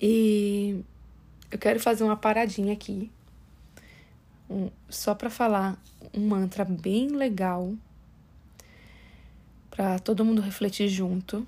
E 0.00 0.82
eu 1.50 1.58
quero 1.58 1.78
fazer 1.78 2.04
uma 2.04 2.16
paradinha 2.16 2.72
aqui, 2.72 3.10
um, 4.48 4.70
só 4.88 5.14
para 5.14 5.28
falar 5.28 5.80
um 6.14 6.26
mantra 6.26 6.64
bem 6.64 7.08
legal 7.08 7.74
para 9.70 9.98
todo 9.98 10.24
mundo 10.24 10.40
refletir 10.40 10.88
junto. 10.88 11.46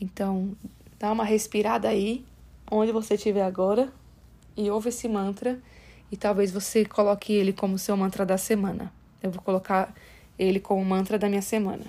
Então, 0.00 0.56
dá 0.98 1.10
uma 1.10 1.24
respirada 1.24 1.88
aí, 1.88 2.24
onde 2.70 2.92
você 2.92 3.14
estiver 3.14 3.42
agora, 3.42 3.92
e 4.56 4.70
ouve 4.70 4.90
esse 4.90 5.08
mantra, 5.08 5.60
e 6.10 6.16
talvez 6.16 6.52
você 6.52 6.84
coloque 6.84 7.32
ele 7.32 7.52
como 7.52 7.78
seu 7.78 7.96
mantra 7.96 8.24
da 8.24 8.38
semana. 8.38 8.92
Eu 9.22 9.30
vou 9.30 9.42
colocar 9.42 9.94
ele 10.38 10.60
como 10.60 10.84
mantra 10.84 11.18
da 11.18 11.28
minha 11.28 11.42
semana. 11.42 11.84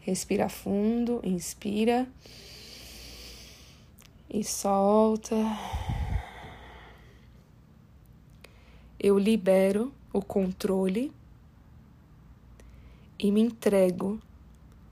Respira 0.00 0.48
fundo, 0.48 1.20
inspira 1.22 2.08
e 4.28 4.42
solta. 4.42 5.36
Eu 8.98 9.18
libero 9.18 9.92
o 10.12 10.22
controle 10.22 11.12
e 13.18 13.30
me 13.30 13.40
entrego 13.40 14.20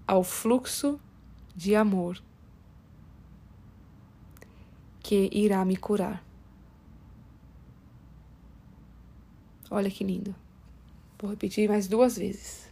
ao 0.07 0.23
fluxo 0.23 1.01
de 1.57 1.75
amor 1.75 2.23
que 5.01 5.29
irá 5.33 5.65
me 5.65 5.77
curar. 5.77 6.23
Olha 9.71 9.91
que 9.91 10.05
lindo. 10.05 10.35
Vou 11.21 11.29
repetir 11.29 11.69
mais 11.69 11.87
duas 11.87 12.17
vezes. 12.17 12.67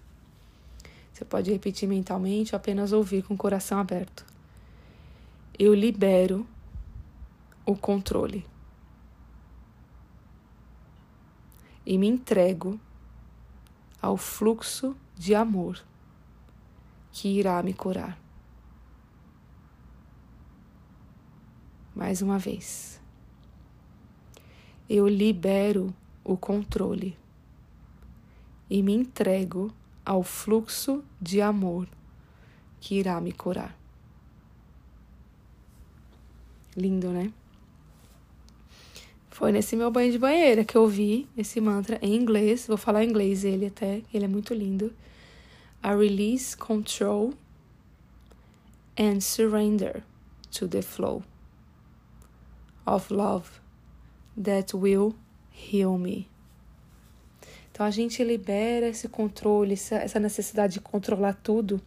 Você 1.13 1.23
pode 1.23 1.53
repetir 1.53 1.87
mentalmente 1.87 2.55
ou 2.55 2.57
apenas 2.57 2.93
ouvir 2.93 3.23
com 3.23 3.35
o 3.35 3.37
coração 3.37 3.79
aberto. 3.79 4.25
Eu 5.59 5.75
libero 5.75 6.47
o 7.67 7.77
controle. 7.77 8.47
E 11.85 11.99
me 11.99 12.07
entrego 12.07 12.81
ao 14.01 14.17
fluxo 14.17 14.97
de 15.15 15.35
amor 15.35 15.85
que 17.13 17.29
irá 17.29 17.63
me 17.63 17.75
curar. 17.75 18.19
Mais 21.95 22.23
uma 22.23 22.39
vez. 22.39 22.99
Eu 24.89 25.07
libero 25.07 25.95
o 26.25 26.35
controle 26.35 27.19
e 28.71 28.83
me 28.83 28.95
entrego 28.95 29.73
ao 30.05 30.23
fluxo 30.23 31.05
de 31.21 31.41
amor 31.41 31.89
que 32.81 32.97
irá 32.97 33.21
me 33.21 33.33
curar. 33.33 33.77
Lindo, 36.77 37.09
né? 37.11 37.33
Foi 39.31 39.53
nesse 39.53 39.77
meu 39.77 39.91
banho 39.91 40.11
de 40.11 40.19
banheira 40.19 40.65
que 40.65 40.77
eu 40.77 40.83
ouvi 40.83 41.29
esse 41.37 41.61
mantra 41.61 41.99
em 42.03 42.15
inglês. 42.17 42.67
Vou 42.67 42.77
falar 42.77 43.05
em 43.05 43.09
inglês 43.09 43.45
ele 43.45 43.67
até, 43.67 44.03
ele 44.13 44.25
é 44.25 44.29
muito 44.29 44.53
lindo. 44.53 44.93
I 45.85 45.95
release 45.95 46.57
control 46.57 47.35
and 48.99 49.21
surrender 49.21 50.03
to 50.51 50.67
the 50.67 50.83
flow 50.83 51.23
of 52.85 53.13
love 53.13 53.61
that 54.37 54.77
will 54.77 55.15
heal 55.53 55.97
me. 55.97 56.29
Então 57.79 57.87
a 57.87 57.93
gente 57.93 58.25
libera 58.25 58.89
esse 58.89 59.09
controle, 59.09 59.75
essa 59.75 60.19
necessidade 60.19 60.73
de 60.73 60.81
controlar 60.81 61.35
tudo 61.35 61.81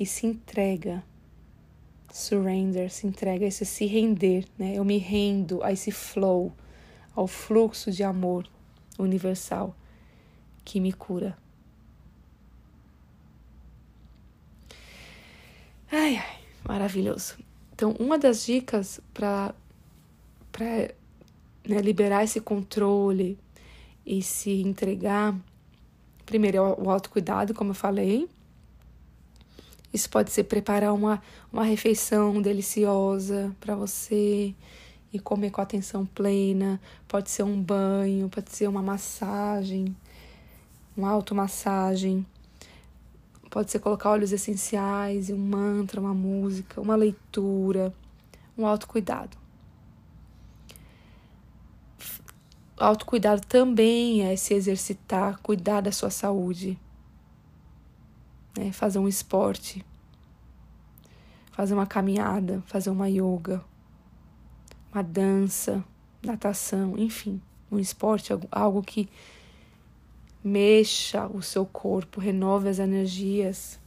e 0.00 0.06
se 0.06 0.26
entrega 0.26 1.04
surrender, 2.10 2.90
se 2.90 3.06
entrega 3.06 3.44
esse 3.44 3.66
se 3.66 3.84
render, 3.84 4.46
né? 4.58 4.72
Eu 4.74 4.86
me 4.86 4.96
rendo 4.96 5.62
a 5.62 5.70
esse 5.70 5.92
flow, 5.92 6.50
ao 7.14 7.26
fluxo 7.26 7.92
de 7.92 8.02
amor 8.02 8.48
universal 8.98 9.76
que 10.64 10.80
me 10.80 10.94
cura. 10.94 11.36
Ai, 15.92 16.16
ai, 16.16 16.38
maravilhoso. 16.64 17.36
Então, 17.74 17.94
uma 18.00 18.18
das 18.18 18.46
dicas 18.46 18.98
para 19.12 19.54
né, 20.58 20.88
liberar 21.82 22.24
esse 22.24 22.40
controle 22.40 23.38
e 24.08 24.22
se 24.22 24.62
entregar, 24.62 25.38
primeiro 26.24 26.62
o 26.82 26.90
autocuidado, 26.90 27.52
como 27.52 27.72
eu 27.72 27.74
falei, 27.74 28.26
isso 29.92 30.08
pode 30.08 30.30
ser 30.30 30.44
preparar 30.44 30.94
uma, 30.94 31.22
uma 31.52 31.62
refeição 31.62 32.40
deliciosa 32.40 33.54
para 33.60 33.74
você 33.74 34.54
e 35.12 35.18
comer 35.18 35.50
com 35.50 35.60
atenção 35.60 36.04
plena. 36.04 36.80
Pode 37.06 37.30
ser 37.30 37.42
um 37.42 37.60
banho, 37.60 38.28
pode 38.28 38.50
ser 38.50 38.66
uma 38.66 38.82
massagem, 38.82 39.94
uma 40.96 41.10
automassagem. 41.10 42.24
Pode 43.50 43.70
ser 43.70 43.78
colocar 43.78 44.10
óleos 44.10 44.32
essenciais, 44.32 45.30
um 45.30 45.38
mantra, 45.38 46.00
uma 46.00 46.12
música, 46.12 46.80
uma 46.80 46.96
leitura, 46.96 47.94
um 48.58 48.66
autocuidado. 48.66 49.37
Autocuidado 52.78 53.40
também 53.46 54.22
é 54.22 54.36
se 54.36 54.54
exercitar, 54.54 55.38
cuidar 55.40 55.80
da 55.80 55.92
sua 55.92 56.10
saúde 56.10 56.78
né? 58.58 58.72
fazer 58.72 58.98
um 58.98 59.08
esporte, 59.08 59.84
fazer 61.52 61.74
uma 61.74 61.86
caminhada, 61.86 62.62
fazer 62.66 62.90
uma 62.90 63.08
yoga, 63.08 63.64
uma 64.92 65.02
dança, 65.02 65.84
natação, 66.22 66.98
enfim, 66.98 67.40
um 67.70 67.78
esporte, 67.78 68.32
algo 68.50 68.82
que 68.82 69.08
mexa 70.42 71.26
o 71.28 71.40
seu 71.40 71.64
corpo, 71.64 72.20
renove 72.20 72.68
as 72.68 72.78
energias. 72.78 73.78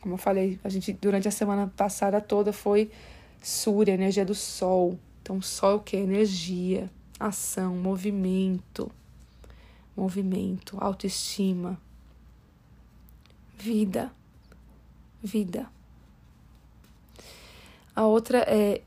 Como 0.00 0.14
eu 0.14 0.18
falei, 0.18 0.58
a 0.62 0.68
gente 0.68 0.92
durante 0.92 1.26
a 1.26 1.32
semana 1.32 1.72
passada 1.76 2.20
toda 2.20 2.52
foi 2.52 2.90
Surya, 3.42 3.94
energia 3.94 4.24
do 4.24 4.34
sol. 4.34 4.98
Então, 5.22 5.40
sol 5.40 5.76
é 5.76 5.82
que? 5.82 5.96
Energia, 5.96 6.90
ação, 7.20 7.76
movimento, 7.76 8.90
movimento, 9.94 10.76
autoestima 10.80 11.78
vida. 13.60 14.10
Vida. 15.22 15.68
A 17.94 18.06
outra 18.06 18.38
é 18.38 18.80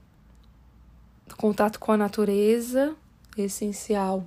contato 1.38 1.80
com 1.80 1.91
a 1.91 1.98
natureza, 1.98 2.96
essencial. 3.38 4.26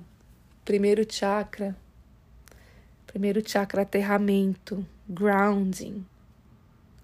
Primeiro 0.63 1.05
chakra. 1.11 1.75
Primeiro 3.05 3.47
chakra, 3.47 3.81
aterramento, 3.81 4.85
grounding. 5.07 6.05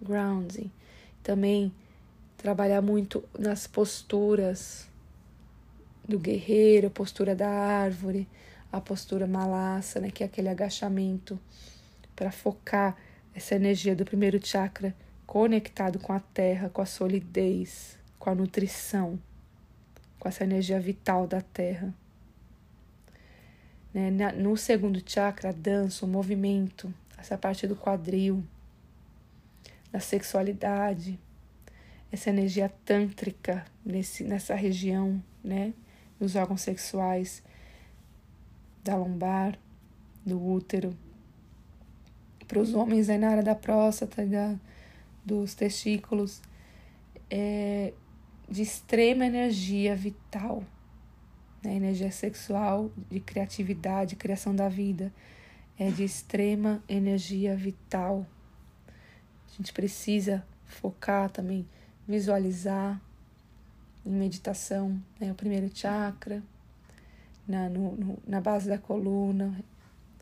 Grounding. 0.01 0.71
Também 1.21 1.73
trabalhar 2.37 2.81
muito 2.81 3.23
nas 3.37 3.67
posturas 3.67 4.87
do 6.07 6.19
guerreiro, 6.19 6.87
a 6.87 6.89
postura 6.89 7.35
da 7.35 7.49
árvore, 7.49 8.27
a 8.71 8.81
postura 8.81 9.27
malassa, 9.27 9.99
né, 9.99 10.09
que 10.09 10.23
é 10.23 10.25
aquele 10.25 10.49
agachamento 10.49 11.39
para 12.15 12.31
focar 12.31 12.97
essa 13.33 13.55
energia 13.55 13.95
do 13.95 14.05
primeiro 14.05 14.45
chakra 14.45 14.95
conectado 15.25 15.99
com 15.99 16.13
a 16.13 16.19
terra, 16.19 16.69
com 16.69 16.81
a 16.81 16.85
solidez, 16.85 17.97
com 18.19 18.29
a 18.29 18.35
nutrição, 18.35 19.19
com 20.19 20.27
essa 20.27 20.43
energia 20.43 20.79
vital 20.79 21.25
da 21.25 21.41
terra. 21.41 21.93
Né? 23.93 24.09
No 24.33 24.57
segundo 24.57 25.01
chakra, 25.05 25.49
a 25.49 25.51
dança, 25.53 26.05
o 26.05 26.09
movimento, 26.09 26.93
essa 27.17 27.37
parte 27.37 27.67
do 27.67 27.75
quadril, 27.75 28.43
da 29.91 29.99
sexualidade, 29.99 31.19
essa 32.11 32.29
energia 32.29 32.69
tântrica 32.83 33.65
nesse, 33.85 34.23
nessa 34.23 34.55
região, 34.55 35.21
né? 35.43 35.73
Nos 36.23 36.37
órgãos 36.37 36.61
sexuais, 36.61 37.43
da 38.81 38.95
lombar, 38.95 39.59
do 40.25 40.41
útero, 40.41 40.97
para 42.47 42.61
os 42.61 42.73
homens 42.73 43.09
aí 43.09 43.17
na 43.17 43.27
área 43.27 43.43
da 43.43 43.53
próstata, 43.53 44.25
da, 44.25 44.55
dos 45.25 45.53
testículos, 45.53 46.41
é 47.29 47.91
de 48.47 48.61
extrema 48.61 49.25
energia 49.25 49.97
vital, 49.97 50.63
né? 51.61 51.75
energia 51.75 52.09
sexual, 52.09 52.89
de 53.11 53.19
criatividade, 53.19 54.15
criação 54.15 54.55
da 54.55 54.69
vida, 54.69 55.11
é 55.77 55.91
de 55.91 56.05
extrema 56.05 56.81
energia 56.87 57.53
vital. 57.53 58.25
A 58.87 59.57
gente 59.57 59.73
precisa 59.73 60.47
focar 60.63 61.29
também, 61.29 61.67
visualizar 62.07 63.01
em 64.05 64.11
meditação, 64.11 64.99
né? 65.19 65.31
o 65.31 65.35
primeiro 65.35 65.69
chakra, 65.73 66.41
na, 67.47 67.69
no, 67.69 67.95
no, 67.95 68.19
na 68.25 68.41
base 68.41 68.69
da 68.69 68.77
coluna, 68.77 69.53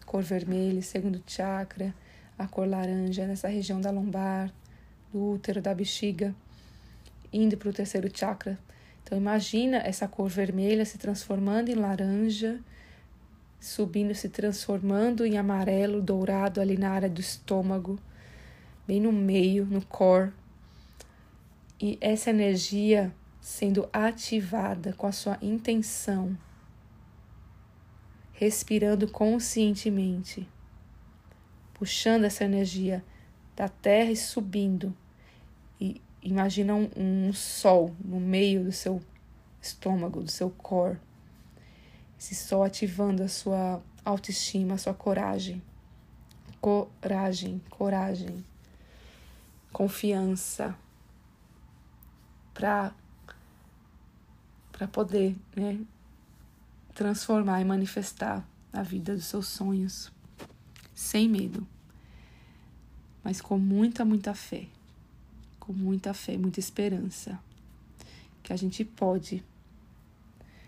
cor 0.05 0.23
vermelha, 0.23 0.81
segundo 0.81 1.21
chakra, 1.25 1.93
a 2.37 2.47
cor 2.47 2.67
laranja 2.67 3.25
nessa 3.25 3.47
região 3.47 3.79
da 3.79 3.91
lombar, 3.91 4.51
do 5.11 5.33
útero, 5.33 5.61
da 5.61 5.73
bexiga, 5.73 6.35
indo 7.31 7.57
para 7.57 7.69
o 7.69 7.73
terceiro 7.73 8.09
chakra. 8.13 8.57
Então 9.03 9.17
imagina 9.17 9.77
essa 9.77 10.07
cor 10.07 10.29
vermelha 10.29 10.85
se 10.85 10.97
transformando 10.97 11.69
em 11.69 11.75
laranja, 11.75 12.59
subindo, 13.59 14.13
se 14.15 14.29
transformando 14.29 15.25
em 15.25 15.37
amarelo, 15.37 16.01
dourado 16.01 16.59
ali 16.59 16.77
na 16.77 16.91
área 16.91 17.09
do 17.09 17.21
estômago, 17.21 17.99
bem 18.87 18.99
no 18.99 19.11
meio, 19.11 19.65
no 19.65 19.85
core. 19.85 20.31
E 21.79 21.97
essa 22.01 22.29
energia 22.29 23.13
sendo 23.41 23.89
ativada 23.91 24.93
com 24.93 25.05
a 25.05 25.11
sua 25.11 25.37
intenção, 25.41 26.37
respirando 28.31 29.09
conscientemente 29.09 30.47
puxando 31.81 32.25
essa 32.25 32.43
energia 32.43 33.03
da 33.55 33.67
terra 33.67 34.11
e 34.11 34.15
subindo. 34.15 34.95
E 35.79 35.99
imagina 36.21 36.75
um, 36.75 36.87
um 36.95 37.33
sol 37.33 37.95
no 38.05 38.19
meio 38.19 38.63
do 38.63 38.71
seu 38.71 39.01
estômago, 39.59 40.21
do 40.21 40.29
seu 40.29 40.51
core. 40.51 40.99
Esse 42.19 42.35
sol 42.35 42.61
ativando 42.61 43.23
a 43.23 43.27
sua 43.27 43.81
autoestima, 44.05 44.75
a 44.75 44.77
sua 44.77 44.93
coragem. 44.93 45.59
Coragem, 46.61 47.59
coragem. 47.67 48.45
Confiança. 49.73 50.77
Para 52.53 52.93
para 54.81 54.87
poder, 54.87 55.35
né, 55.55 55.79
transformar 56.95 57.61
e 57.61 57.65
manifestar 57.65 58.43
a 58.73 58.81
vida 58.81 59.13
dos 59.13 59.25
seus 59.25 59.47
sonhos 59.47 60.11
sem 60.95 61.29
medo. 61.29 61.67
mas 63.23 63.39
com 63.39 63.59
muita, 63.59 64.03
muita 64.03 64.33
fé. 64.33 64.65
Com 65.59 65.71
muita 65.71 66.15
fé, 66.15 66.35
muita 66.35 66.59
esperança. 66.59 67.39
Que 68.41 68.51
a 68.51 68.55
gente 68.55 68.83
pode, 68.83 69.43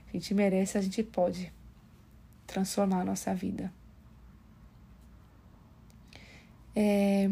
a 0.10 0.12
gente 0.12 0.32
merece, 0.36 0.78
a 0.78 0.82
gente 0.82 1.02
pode 1.02 1.52
transformar 2.46 3.02
a 3.02 3.06
nossa 3.06 3.34
vida. 3.34 3.74
É, 6.76 7.28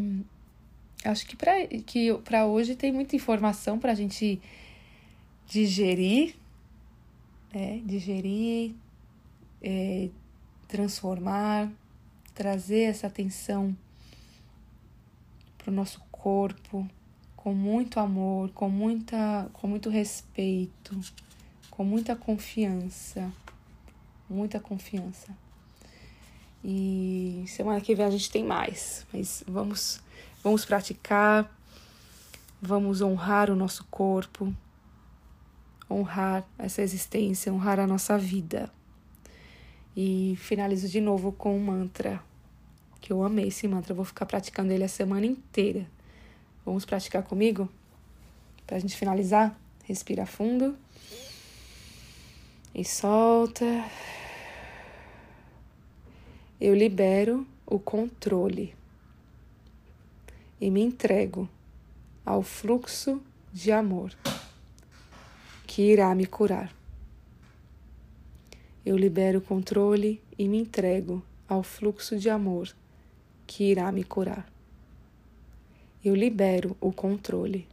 acho 1.04 1.28
que 1.28 1.36
para 1.36 1.64
que 1.86 2.10
hoje 2.10 2.74
tem 2.74 2.90
muita 2.90 3.14
informação 3.14 3.78
para 3.78 3.92
a 3.92 3.94
gente 3.94 4.42
digerir, 5.46 6.41
né? 7.52 7.82
digerir, 7.84 8.74
é, 9.62 10.08
transformar, 10.68 11.70
trazer 12.34 12.82
essa 12.82 13.06
atenção 13.06 13.76
para 15.58 15.70
o 15.70 15.74
nosso 15.74 16.00
corpo 16.10 16.88
com 17.36 17.52
muito 17.54 17.98
amor, 17.98 18.50
com, 18.50 18.68
muita, 18.68 19.48
com 19.52 19.66
muito 19.66 19.90
respeito, 19.90 20.98
com 21.70 21.84
muita 21.84 22.14
confiança, 22.14 23.32
muita 24.28 24.60
confiança. 24.60 25.36
E 26.64 27.44
semana 27.48 27.80
que 27.80 27.94
vem 27.94 28.06
a 28.06 28.10
gente 28.10 28.30
tem 28.30 28.44
mais, 28.44 29.04
mas 29.12 29.42
vamos 29.46 30.00
vamos 30.42 30.64
praticar, 30.64 31.50
vamos 32.60 33.00
honrar 33.00 33.50
o 33.50 33.56
nosso 33.56 33.84
corpo, 33.84 34.52
honrar 35.92 36.44
essa 36.58 36.82
existência, 36.82 37.52
honrar 37.52 37.78
a 37.78 37.86
nossa 37.86 38.18
vida. 38.18 38.70
E 39.96 40.34
finalizo 40.38 40.88
de 40.88 41.00
novo 41.00 41.32
com 41.32 41.56
um 41.56 41.60
mantra, 41.60 42.22
que 43.00 43.12
eu 43.12 43.22
amei 43.22 43.48
esse 43.48 43.68
mantra, 43.68 43.94
vou 43.94 44.04
ficar 44.04 44.26
praticando 44.26 44.72
ele 44.72 44.84
a 44.84 44.88
semana 44.88 45.26
inteira. 45.26 45.86
Vamos 46.64 46.84
praticar 46.84 47.22
comigo? 47.22 47.68
Pra 48.66 48.78
gente 48.78 48.96
finalizar, 48.96 49.58
respira 49.84 50.24
fundo 50.24 50.76
e 52.74 52.84
solta. 52.84 53.84
Eu 56.60 56.74
libero 56.74 57.46
o 57.66 57.78
controle 57.78 58.74
e 60.60 60.70
me 60.70 60.80
entrego 60.80 61.48
ao 62.24 62.42
fluxo 62.42 63.20
de 63.52 63.72
amor 63.72 64.14
que 65.72 65.90
irá 65.90 66.14
me 66.14 66.26
curar. 66.26 66.70
Eu 68.84 68.94
libero 68.94 69.38
o 69.38 69.40
controle 69.40 70.20
e 70.38 70.46
me 70.46 70.58
entrego 70.58 71.24
ao 71.48 71.62
fluxo 71.62 72.18
de 72.18 72.28
amor 72.28 72.68
que 73.46 73.70
irá 73.70 73.90
me 73.90 74.04
curar. 74.04 74.46
Eu 76.04 76.14
libero 76.14 76.76
o 76.78 76.92
controle 76.92 77.66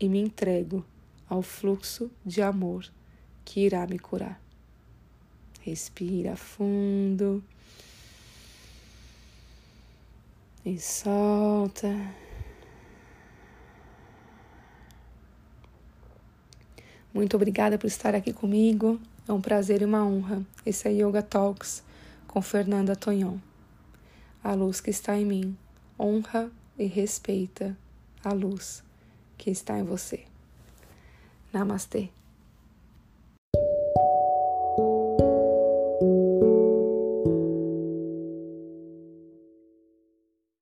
e 0.00 0.08
me 0.08 0.18
entrego 0.18 0.82
ao 1.28 1.42
fluxo 1.42 2.10
de 2.24 2.40
amor 2.40 2.90
que 3.44 3.66
irá 3.66 3.86
me 3.86 3.98
curar. 3.98 4.40
Respira 5.60 6.36
fundo 6.36 7.44
e 10.64 10.78
solta. 10.78 12.14
Muito 17.16 17.34
obrigada 17.34 17.78
por 17.78 17.86
estar 17.86 18.14
aqui 18.14 18.30
comigo. 18.30 19.00
É 19.26 19.32
um 19.32 19.40
prazer 19.40 19.80
e 19.80 19.86
uma 19.86 20.04
honra. 20.04 20.42
Esse 20.66 20.86
é 20.86 20.92
Yoga 20.92 21.22
Talks 21.22 21.82
com 22.28 22.42
Fernanda 22.42 22.94
Tonhon. 22.94 23.38
A 24.44 24.52
luz 24.52 24.82
que 24.82 24.90
está 24.90 25.16
em 25.16 25.24
mim 25.24 25.56
honra 25.98 26.50
e 26.78 26.84
respeita 26.84 27.74
a 28.22 28.34
luz 28.34 28.84
que 29.38 29.50
está 29.50 29.78
em 29.78 29.82
você. 29.82 30.24
Namastê. 31.50 32.10